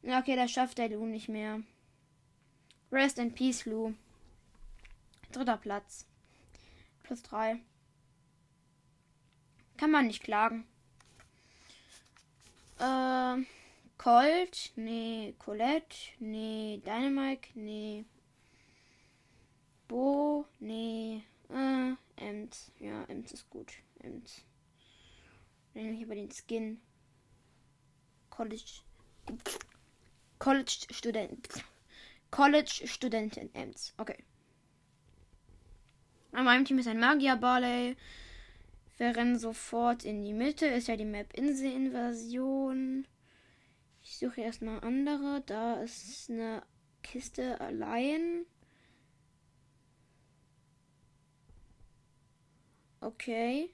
Ja, 0.04 0.20
okay, 0.20 0.36
das 0.36 0.52
schafft 0.52 0.78
der 0.78 0.90
Lu 0.90 1.06
nicht 1.06 1.30
mehr. 1.30 1.62
Rest 2.92 3.20
in 3.20 3.34
Peace, 3.34 3.66
Lu. 3.66 3.94
Dritter 5.32 5.58
Platz. 5.58 6.08
Plus 7.04 7.22
drei. 7.22 7.60
Kann 9.78 9.92
man 9.92 10.08
nicht 10.08 10.24
klagen. 10.24 10.66
Äh, 12.80 13.46
Colt, 13.98 14.72
nee, 14.76 15.36
Colette, 15.38 15.96
nee, 16.20 16.82
Dynamite, 16.84 17.50
nee. 17.54 18.06
Bo, 19.88 20.46
nee, 20.60 21.22
äh, 21.50 21.94
Ems. 22.16 22.72
Ja, 22.80 23.04
Ems 23.04 23.32
ist 23.32 23.50
gut. 23.50 23.72
Ems. 24.00 24.44
Ich 25.74 26.04
aber 26.04 26.16
den 26.16 26.32
Skin. 26.32 26.82
College. 28.30 28.82
College 30.42 30.88
Student. 30.90 31.64
College 32.32 32.88
Studentin 32.88 33.54
Ems. 33.54 33.94
Okay. 34.00 34.18
An 36.32 36.46
meinem 36.46 36.66
Team 36.66 36.80
ist 36.80 36.88
ein 36.88 37.00
Magier 37.00 37.36
Barley. 37.36 37.96
Wir 38.98 39.16
rennen 39.16 39.38
sofort 39.38 40.04
in 40.04 40.24
die 40.24 40.34
Mitte. 40.34 40.66
Ist 40.66 40.88
ja 40.88 40.96
die 40.96 41.06
Map 41.06 41.32
Insel-Invasion. 41.36 43.06
Ich 44.02 44.18
suche 44.18 44.42
erstmal 44.42 44.80
andere. 44.80 45.44
Da 45.46 45.76
ist 45.76 46.32
eine 46.32 46.64
Kiste 47.04 47.62
allein. 47.62 48.48
Okay. 53.00 53.70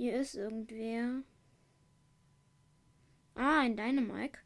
Hier 0.00 0.18
ist 0.18 0.34
irgendwer. 0.34 1.22
Ah, 3.34 3.60
ein 3.60 3.76
Dynamike. 3.76 4.38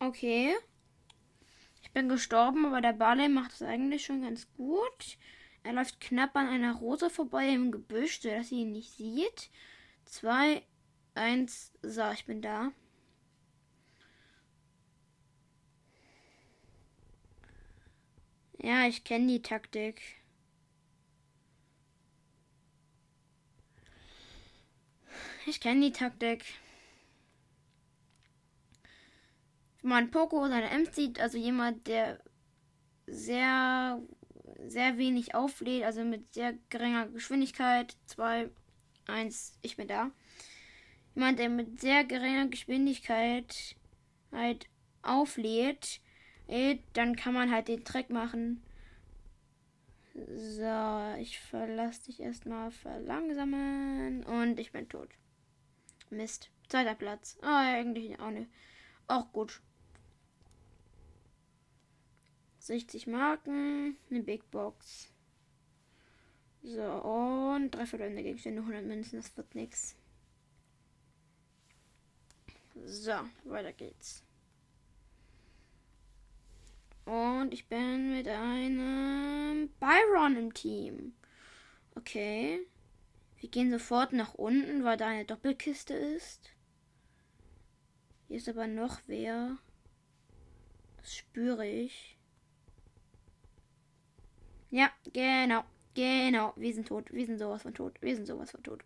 Okay. 0.00 0.56
Bin 1.96 2.10
gestorben, 2.10 2.66
aber 2.66 2.82
der 2.82 2.92
Barley 2.92 3.30
macht 3.30 3.52
es 3.52 3.62
eigentlich 3.62 4.04
schon 4.04 4.20
ganz 4.20 4.52
gut. 4.52 5.16
Er 5.62 5.72
läuft 5.72 5.98
knapp 5.98 6.36
an 6.36 6.46
einer 6.46 6.74
Rose 6.74 7.08
vorbei 7.08 7.48
im 7.48 7.72
Gebüsch, 7.72 8.20
sodass 8.20 8.50
sie 8.50 8.60
ihn 8.60 8.72
nicht 8.72 8.92
sieht. 8.92 9.48
Zwei, 10.04 10.62
eins, 11.14 11.72
so, 11.80 12.10
ich 12.10 12.26
bin 12.26 12.42
da. 12.42 12.70
Ja, 18.58 18.86
ich 18.86 19.02
kenne 19.02 19.28
die 19.28 19.40
Taktik. 19.40 20.02
Ich 25.46 25.62
kenne 25.62 25.80
die 25.80 25.92
Taktik. 25.92 26.44
Man 29.86 30.10
Poco 30.10 30.48
seine 30.48 30.68
Ems 30.68 30.96
sieht, 30.96 31.20
also 31.20 31.38
jemand, 31.38 31.86
der 31.86 32.20
sehr, 33.06 34.02
sehr 34.66 34.98
wenig 34.98 35.36
auflädt, 35.36 35.84
also 35.84 36.02
mit 36.02 36.34
sehr 36.34 36.54
geringer 36.70 37.06
Geschwindigkeit. 37.06 37.96
2, 38.06 38.50
1, 39.06 39.56
ich 39.62 39.76
bin 39.76 39.86
da. 39.86 40.10
Jemand, 41.14 41.38
der 41.38 41.50
mit 41.50 41.80
sehr 41.80 42.02
geringer 42.02 42.48
Geschwindigkeit 42.48 43.76
halt 44.32 44.66
auflädt, 45.02 46.00
dann 46.94 47.14
kann 47.14 47.34
man 47.34 47.52
halt 47.52 47.68
den 47.68 47.84
Trick 47.84 48.10
machen. 48.10 48.64
So, 50.14 51.14
ich 51.20 51.38
verlasse 51.38 52.06
dich 52.06 52.18
erstmal 52.18 52.72
verlangsamen 52.72 54.24
und 54.24 54.58
ich 54.58 54.72
bin 54.72 54.88
tot. 54.88 55.10
Mist. 56.10 56.50
Zweiter 56.68 56.96
Platz. 56.96 57.38
Oh, 57.42 57.46
eigentlich 57.46 58.18
auch 58.18 58.30
nicht. 58.30 58.50
Auch 59.06 59.30
gut. 59.30 59.62
60 62.66 63.06
Marken, 63.06 63.96
eine 64.10 64.22
Big 64.22 64.50
Box. 64.50 65.08
So, 66.62 66.82
und 66.82 67.70
drei 67.70 67.86
verbleibende 67.86 68.22
Gegenstände, 68.22 68.60
100 68.60 68.84
Münzen, 68.84 69.20
das 69.20 69.36
wird 69.36 69.54
nix. 69.54 69.94
So, 72.84 73.12
weiter 73.44 73.72
geht's. 73.72 74.22
Und 77.04 77.52
ich 77.52 77.68
bin 77.68 78.10
mit 78.16 78.26
einem 78.26 79.70
Byron 79.78 80.36
im 80.36 80.52
Team. 80.52 81.14
Okay. 81.94 82.66
Wir 83.38 83.48
gehen 83.48 83.70
sofort 83.70 84.12
nach 84.12 84.34
unten, 84.34 84.82
weil 84.82 84.96
da 84.96 85.06
eine 85.06 85.24
Doppelkiste 85.24 85.94
ist. 85.94 86.50
Hier 88.26 88.38
ist 88.38 88.48
aber 88.48 88.66
noch 88.66 89.00
wer. 89.06 89.58
Das 90.96 91.14
spüre 91.14 91.66
ich. 91.66 92.15
Ja, 94.70 94.90
genau. 95.12 95.64
Genau. 95.94 96.52
Wir 96.56 96.74
sind 96.74 96.88
tot. 96.88 97.12
Wir 97.12 97.26
sind 97.26 97.38
sowas 97.38 97.62
von 97.62 97.74
tot. 97.74 98.00
Wir 98.02 98.14
sind 98.14 98.26
sowas 98.26 98.50
von 98.50 98.62
tot. 98.62 98.84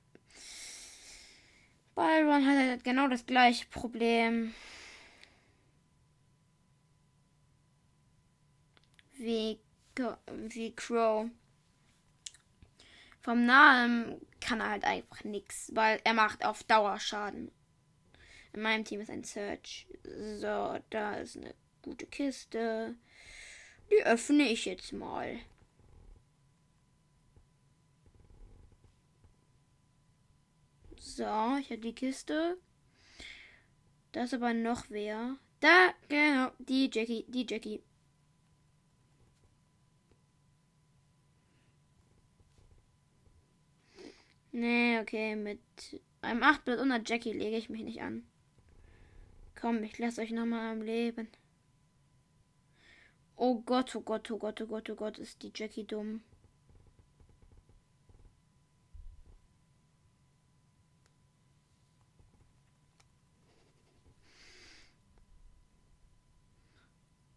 Byron 1.95 2.47
hat 2.47 2.57
halt 2.57 2.85
genau 2.85 3.09
das 3.09 3.27
gleiche 3.27 3.67
Problem. 3.67 4.55
Wie, 9.15 9.59
wie 10.49 10.75
Crow. 10.75 11.29
Vom 13.21 13.45
Namen 13.45 14.21
kann 14.41 14.61
er 14.61 14.71
halt 14.71 14.85
einfach 14.85 15.25
nichts, 15.25 15.71
weil 15.75 16.01
er 16.05 16.15
macht 16.15 16.45
auf 16.45 16.65
Dauer 16.65 16.99
Schaden. 16.99 17.51
In 18.55 18.63
meinem 18.63 18.85
Team 18.85 19.01
ist 19.01 19.11
ein 19.11 19.25
Search. 19.25 19.87
So, 20.05 20.79
da 20.89 21.17
ist 21.17 21.37
eine 21.37 21.55
gute 21.83 22.07
Kiste. 22.07 22.95
Die 23.91 24.03
öffne 24.05 24.45
ich 24.45 24.65
jetzt 24.65 24.93
mal. 24.93 25.39
So, 31.17 31.57
ich 31.59 31.71
habe 31.71 31.79
die 31.79 31.95
Kiste. 31.95 32.57
Da 34.13 34.25
ist 34.25 34.35
aber 34.35 34.55
noch 34.55 34.85
wer. 34.91 35.37
Da, 35.59 35.93
genau, 36.09 36.53
die 36.61 36.89
Jackie, 36.93 37.25
die 37.29 37.45
Jackie. 37.49 37.83
Nee, 44.53 45.01
okay, 45.01 45.35
mit 45.35 45.61
einem 46.23 46.45
8 46.45 46.65
Bit 46.65 46.79
und 46.79 46.93
einer 46.93 47.03
Jackie 47.05 47.33
lege 47.33 47.57
ich 47.57 47.69
mich 47.71 47.83
nicht 47.83 48.03
an. 48.03 48.25
Komm, 49.61 49.83
ich 49.83 49.99
lasse 49.99 50.21
euch 50.23 50.31
nochmal 50.31 50.73
am 50.73 50.83
Leben. 50.83 51.29
Oh 53.35 53.61
Gott, 53.61 53.97
oh 53.97 54.01
Gott, 54.01 54.31
oh 54.31 54.39
Gott, 54.39 54.61
oh 54.61 54.67
Gott, 54.67 54.89
oh 54.91 54.95
Gott, 54.95 55.19
ist 55.19 55.43
die 55.43 55.53
Jackie 55.55 55.85
dumm. 55.85 56.23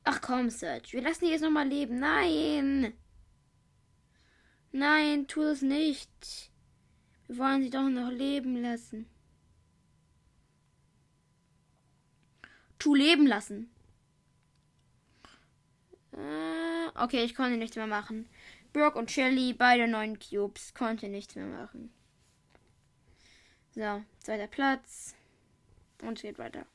Ach 0.03 0.21
komm, 0.21 0.49
Serge. 0.49 0.93
Wir 0.93 1.01
lassen 1.01 1.25
die 1.25 1.31
jetzt 1.31 1.41
nochmal 1.41 1.67
leben. 1.67 1.99
Nein. 1.99 2.93
Nein, 4.71 5.27
tu 5.27 5.41
es 5.43 5.61
nicht. 5.61 6.51
Wir 7.27 7.37
wollen 7.37 7.61
sie 7.61 7.69
doch 7.69 7.89
noch 7.89 8.09
leben 8.09 8.61
lassen. 8.61 9.07
Tu 12.79 12.93
leben 12.95 13.27
lassen. 13.27 13.69
Äh, 16.11 16.87
okay, 16.95 17.23
ich 17.23 17.33
konnte 17.33 17.57
nichts 17.57 17.75
mehr 17.75 17.87
machen. 17.87 18.27
Brock 18.73 18.95
und 18.95 19.11
Shelly, 19.11 19.53
beide 19.53 19.87
neun 19.87 20.19
Cubes, 20.19 20.73
konnte 20.73 21.07
nichts 21.07 21.35
mehr 21.35 21.45
machen. 21.45 21.93
So, 23.75 24.03
zweiter 24.19 24.47
Platz. 24.47 25.15
Und 26.01 26.17
es 26.17 26.23
geht 26.23 26.37
weiter. 26.37 26.65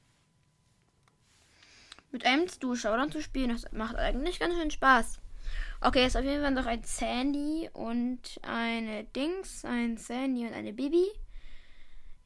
Mit 2.11 2.25
einem 2.25 2.49
Showdown 2.49 3.13
zu 3.13 3.21
spielen, 3.21 3.51
das 3.51 3.71
macht 3.73 3.97
eigentlich 3.97 4.41
ganz 4.41 4.55
schön 4.55 4.71
Spaß. 4.71 5.21
Okay, 5.81 6.07
ist 6.07 6.17
auf 6.17 6.25
jeden 6.25 6.43
Fall 6.43 6.51
noch 6.51 6.67
ein 6.67 6.83
Sandy 6.83 7.71
und 7.73 8.41
eine 8.43 9.05
Dings, 9.05 9.65
ein 9.65 9.97
Sandy 9.97 10.47
und 10.47 10.55
eine 10.55 10.73
Bibi. 10.73 11.07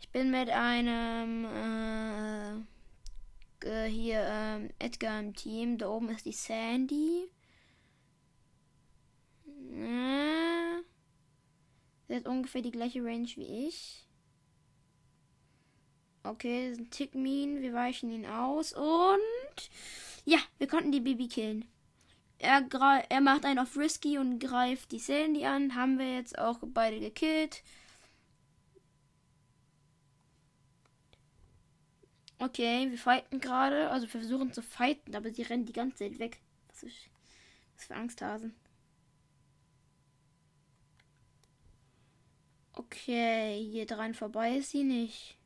Ich 0.01 0.09
bin 0.11 0.31
mit 0.31 0.51
einem 0.51 1.45
äh, 1.45 2.55
äh, 3.67 3.89
hier 3.89 4.25
ähm, 4.27 4.71
Edgar 4.79 5.21
im 5.21 5.35
Team. 5.35 5.79
Da 5.79 5.89
oben 5.89 6.09
ist 6.11 6.27
die 6.27 6.33
Sandy. 6.33 7.29
Äh, 9.73 10.83
sie 12.09 12.17
hat 12.17 12.27
ungefähr 12.27 12.63
die 12.63 12.71
gleiche 12.71 13.05
Range 13.05 13.29
wie 13.37 13.69
ich. 13.69 14.07
Okay, 16.25 16.69
das 16.69 16.79
ist 16.79 16.85
ein 16.85 16.91
Tick 16.91 17.15
mean. 17.15 17.63
Wir 17.63 17.73
weichen 17.73 18.11
ihn 18.11 18.27
aus. 18.27 18.73
Und 18.73 19.71
ja, 20.25 20.39
wir 20.59 20.69
konnten 20.69 20.93
die 20.93 21.01
Baby 21.01 21.29
killen. 21.29 21.65
Er, 22.39 22.67
er 23.09 23.21
macht 23.21 23.45
einen 23.45 23.59
auf 23.59 23.77
Risky 23.77 24.19
und 24.19 24.39
greift 24.39 24.93
die 24.93 24.99
Sandy 24.99 25.45
an. 25.47 25.75
Haben 25.75 25.99
wir 25.99 26.15
jetzt 26.15 26.39
auch 26.39 26.59
beide 26.63 27.01
gekillt. 27.01 27.63
Okay, 32.39 32.91
wir 32.91 32.99
fighten 32.99 33.41
gerade. 33.41 33.91
Also 33.91 34.07
wir 34.07 34.21
versuchen 34.21 34.53
zu 34.53 34.63
fighten, 34.63 35.15
aber 35.15 35.33
sie 35.33 35.43
rennen 35.43 35.67
die 35.67 35.73
ganze 35.73 35.99
Zeit 35.99 36.19
weg. 36.19 36.41
Was 36.69 36.83
ist 36.83 36.97
was 37.77 37.87
für 37.87 37.95
Angsthasen. 37.95 38.55
Okay, 42.75 43.65
hier 43.71 43.87
dran 43.87 44.15
vorbei 44.15 44.57
ist 44.57 44.71
sie 44.71 44.85
nicht. 44.85 45.37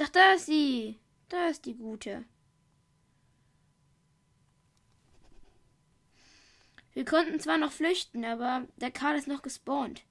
Doch, 0.00 0.08
da 0.08 0.32
ist 0.32 0.46
sie. 0.46 0.98
Da 1.28 1.48
ist 1.48 1.66
die 1.66 1.74
gute. 1.74 2.24
Wir 6.94 7.04
konnten 7.04 7.38
zwar 7.38 7.58
noch 7.58 7.70
flüchten, 7.70 8.24
aber 8.24 8.66
der 8.76 8.90
Karl 8.90 9.18
ist 9.18 9.28
noch 9.28 9.42
gespawnt. 9.42 10.02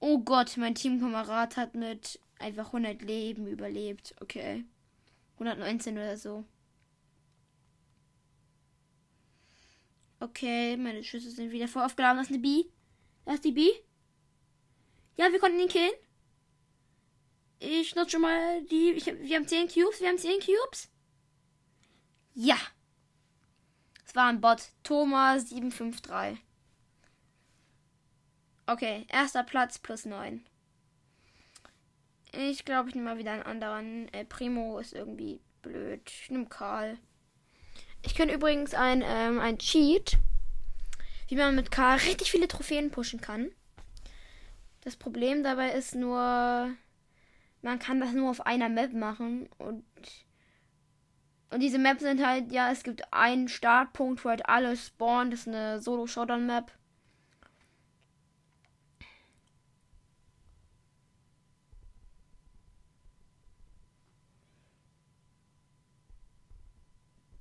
Oh 0.00 0.18
Gott, 0.18 0.56
mein 0.56 0.74
Teamkamerad 0.74 1.58
hat 1.58 1.74
mit 1.74 2.18
einfach 2.38 2.68
100 2.68 3.02
Leben 3.02 3.48
überlebt. 3.48 4.14
Okay. 4.22 4.64
119 5.34 5.98
oder 5.98 6.16
so. 6.16 6.46
Okay, 10.20 10.78
meine 10.78 11.04
Schüsse 11.04 11.30
sind 11.30 11.50
wieder 11.50 11.68
voll 11.68 11.82
aufgeladen. 11.82 12.16
Das 12.16 12.28
ist 12.28 12.32
eine 12.32 12.42
B. 12.42 12.64
Da 13.26 13.34
ist 13.34 13.44
die 13.44 13.52
B. 13.52 13.68
Ja, 15.18 15.30
wir 15.30 15.38
konnten 15.38 15.60
ihn 15.60 15.68
killen. 15.68 15.92
Ich 17.58 17.94
nutze 17.94 18.12
schon 18.12 18.22
mal 18.22 18.62
die. 18.64 18.92
Ich, 18.92 19.06
wir 19.06 19.36
haben 19.36 19.48
10 19.48 19.68
Cubes. 19.68 20.00
Wir 20.00 20.08
haben 20.08 20.18
10 20.18 20.40
Cubes. 20.40 20.90
Ja. 22.34 22.56
Es 24.06 24.14
war 24.14 24.28
ein 24.28 24.40
Bot. 24.40 24.62
Thomas 24.82 25.48
753. 25.48 26.42
Okay, 28.66 29.06
erster 29.08 29.42
Platz 29.42 29.78
plus 29.78 30.04
9. 30.06 30.44
Ich 32.32 32.64
glaube, 32.64 32.88
ich 32.88 32.94
nehme 32.94 33.10
mal 33.10 33.18
wieder 33.18 33.32
einen 33.32 33.42
anderen. 33.42 34.12
Äh, 34.12 34.24
Primo 34.24 34.78
ist 34.78 34.92
irgendwie 34.92 35.40
blöd. 35.62 36.00
Ich 36.06 36.30
nehme 36.30 36.46
Karl. 36.46 36.98
Ich 38.02 38.14
könnte 38.14 38.34
übrigens 38.34 38.74
ein, 38.74 39.02
ähm, 39.04 39.38
ein 39.38 39.58
Cheat, 39.58 40.18
wie 41.28 41.36
man 41.36 41.54
mit 41.54 41.70
Karl 41.70 41.98
richtig 41.98 42.30
viele 42.30 42.48
Trophäen 42.48 42.90
pushen 42.90 43.20
kann. 43.20 43.50
Das 44.82 44.96
Problem 44.96 45.42
dabei 45.42 45.72
ist 45.72 45.94
nur, 45.94 46.74
man 47.64 47.78
kann 47.78 47.98
das 48.00 48.12
nur 48.12 48.30
auf 48.30 48.46
einer 48.46 48.68
Map 48.68 48.92
machen 48.92 49.48
und 49.58 49.84
und 51.50 51.60
diese 51.60 51.78
Maps 51.78 52.02
sind 52.02 52.24
halt, 52.24 52.50
ja, 52.52 52.70
es 52.72 52.82
gibt 52.82 53.12
einen 53.12 53.48
Startpunkt, 53.48 54.24
wo 54.24 54.28
halt 54.30 54.48
alles 54.48 54.88
spawnen. 54.88 55.30
Das 55.30 55.40
ist 55.40 55.48
eine 55.48 55.80
Solo-Showdown-Map. 55.80 56.72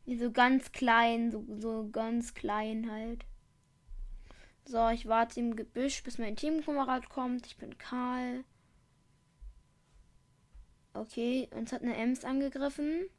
So 0.06 0.32
ganz 0.32 0.72
klein, 0.72 1.32
so, 1.32 1.44
so 1.60 1.90
ganz 1.92 2.36
klein 2.36 2.92
halt. 2.92 3.26
So, 4.66 4.90
ich 4.90 5.08
warte 5.08 5.40
im 5.40 5.56
Gebüsch, 5.56 6.04
bis 6.04 6.20
mein 6.20 6.36
Teamkamerad 6.36 7.10
kommt. 7.10 7.48
Ich 7.48 7.58
bin 7.58 7.80
Karl. 7.80 8.44
Okay, 10.94 11.50
uns 11.52 11.72
hat 11.72 11.82
eine 11.82 11.96
Ems 11.96 12.24
angegriffen. 12.24 13.10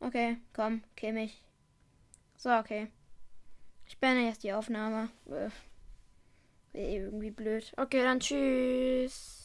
Okay, 0.00 0.36
komm, 0.52 0.82
kill 0.94 1.14
mich. 1.14 1.42
So, 2.36 2.50
okay. 2.50 2.88
Ich 3.86 3.98
beende 3.98 4.22
jetzt 4.24 4.44
die 4.44 4.52
Aufnahme. 4.52 5.08
Äh, 5.26 5.50
irgendwie 6.94 7.30
blöd. 7.30 7.72
Okay, 7.76 8.02
dann 8.02 8.20
tschüss. 8.20 9.35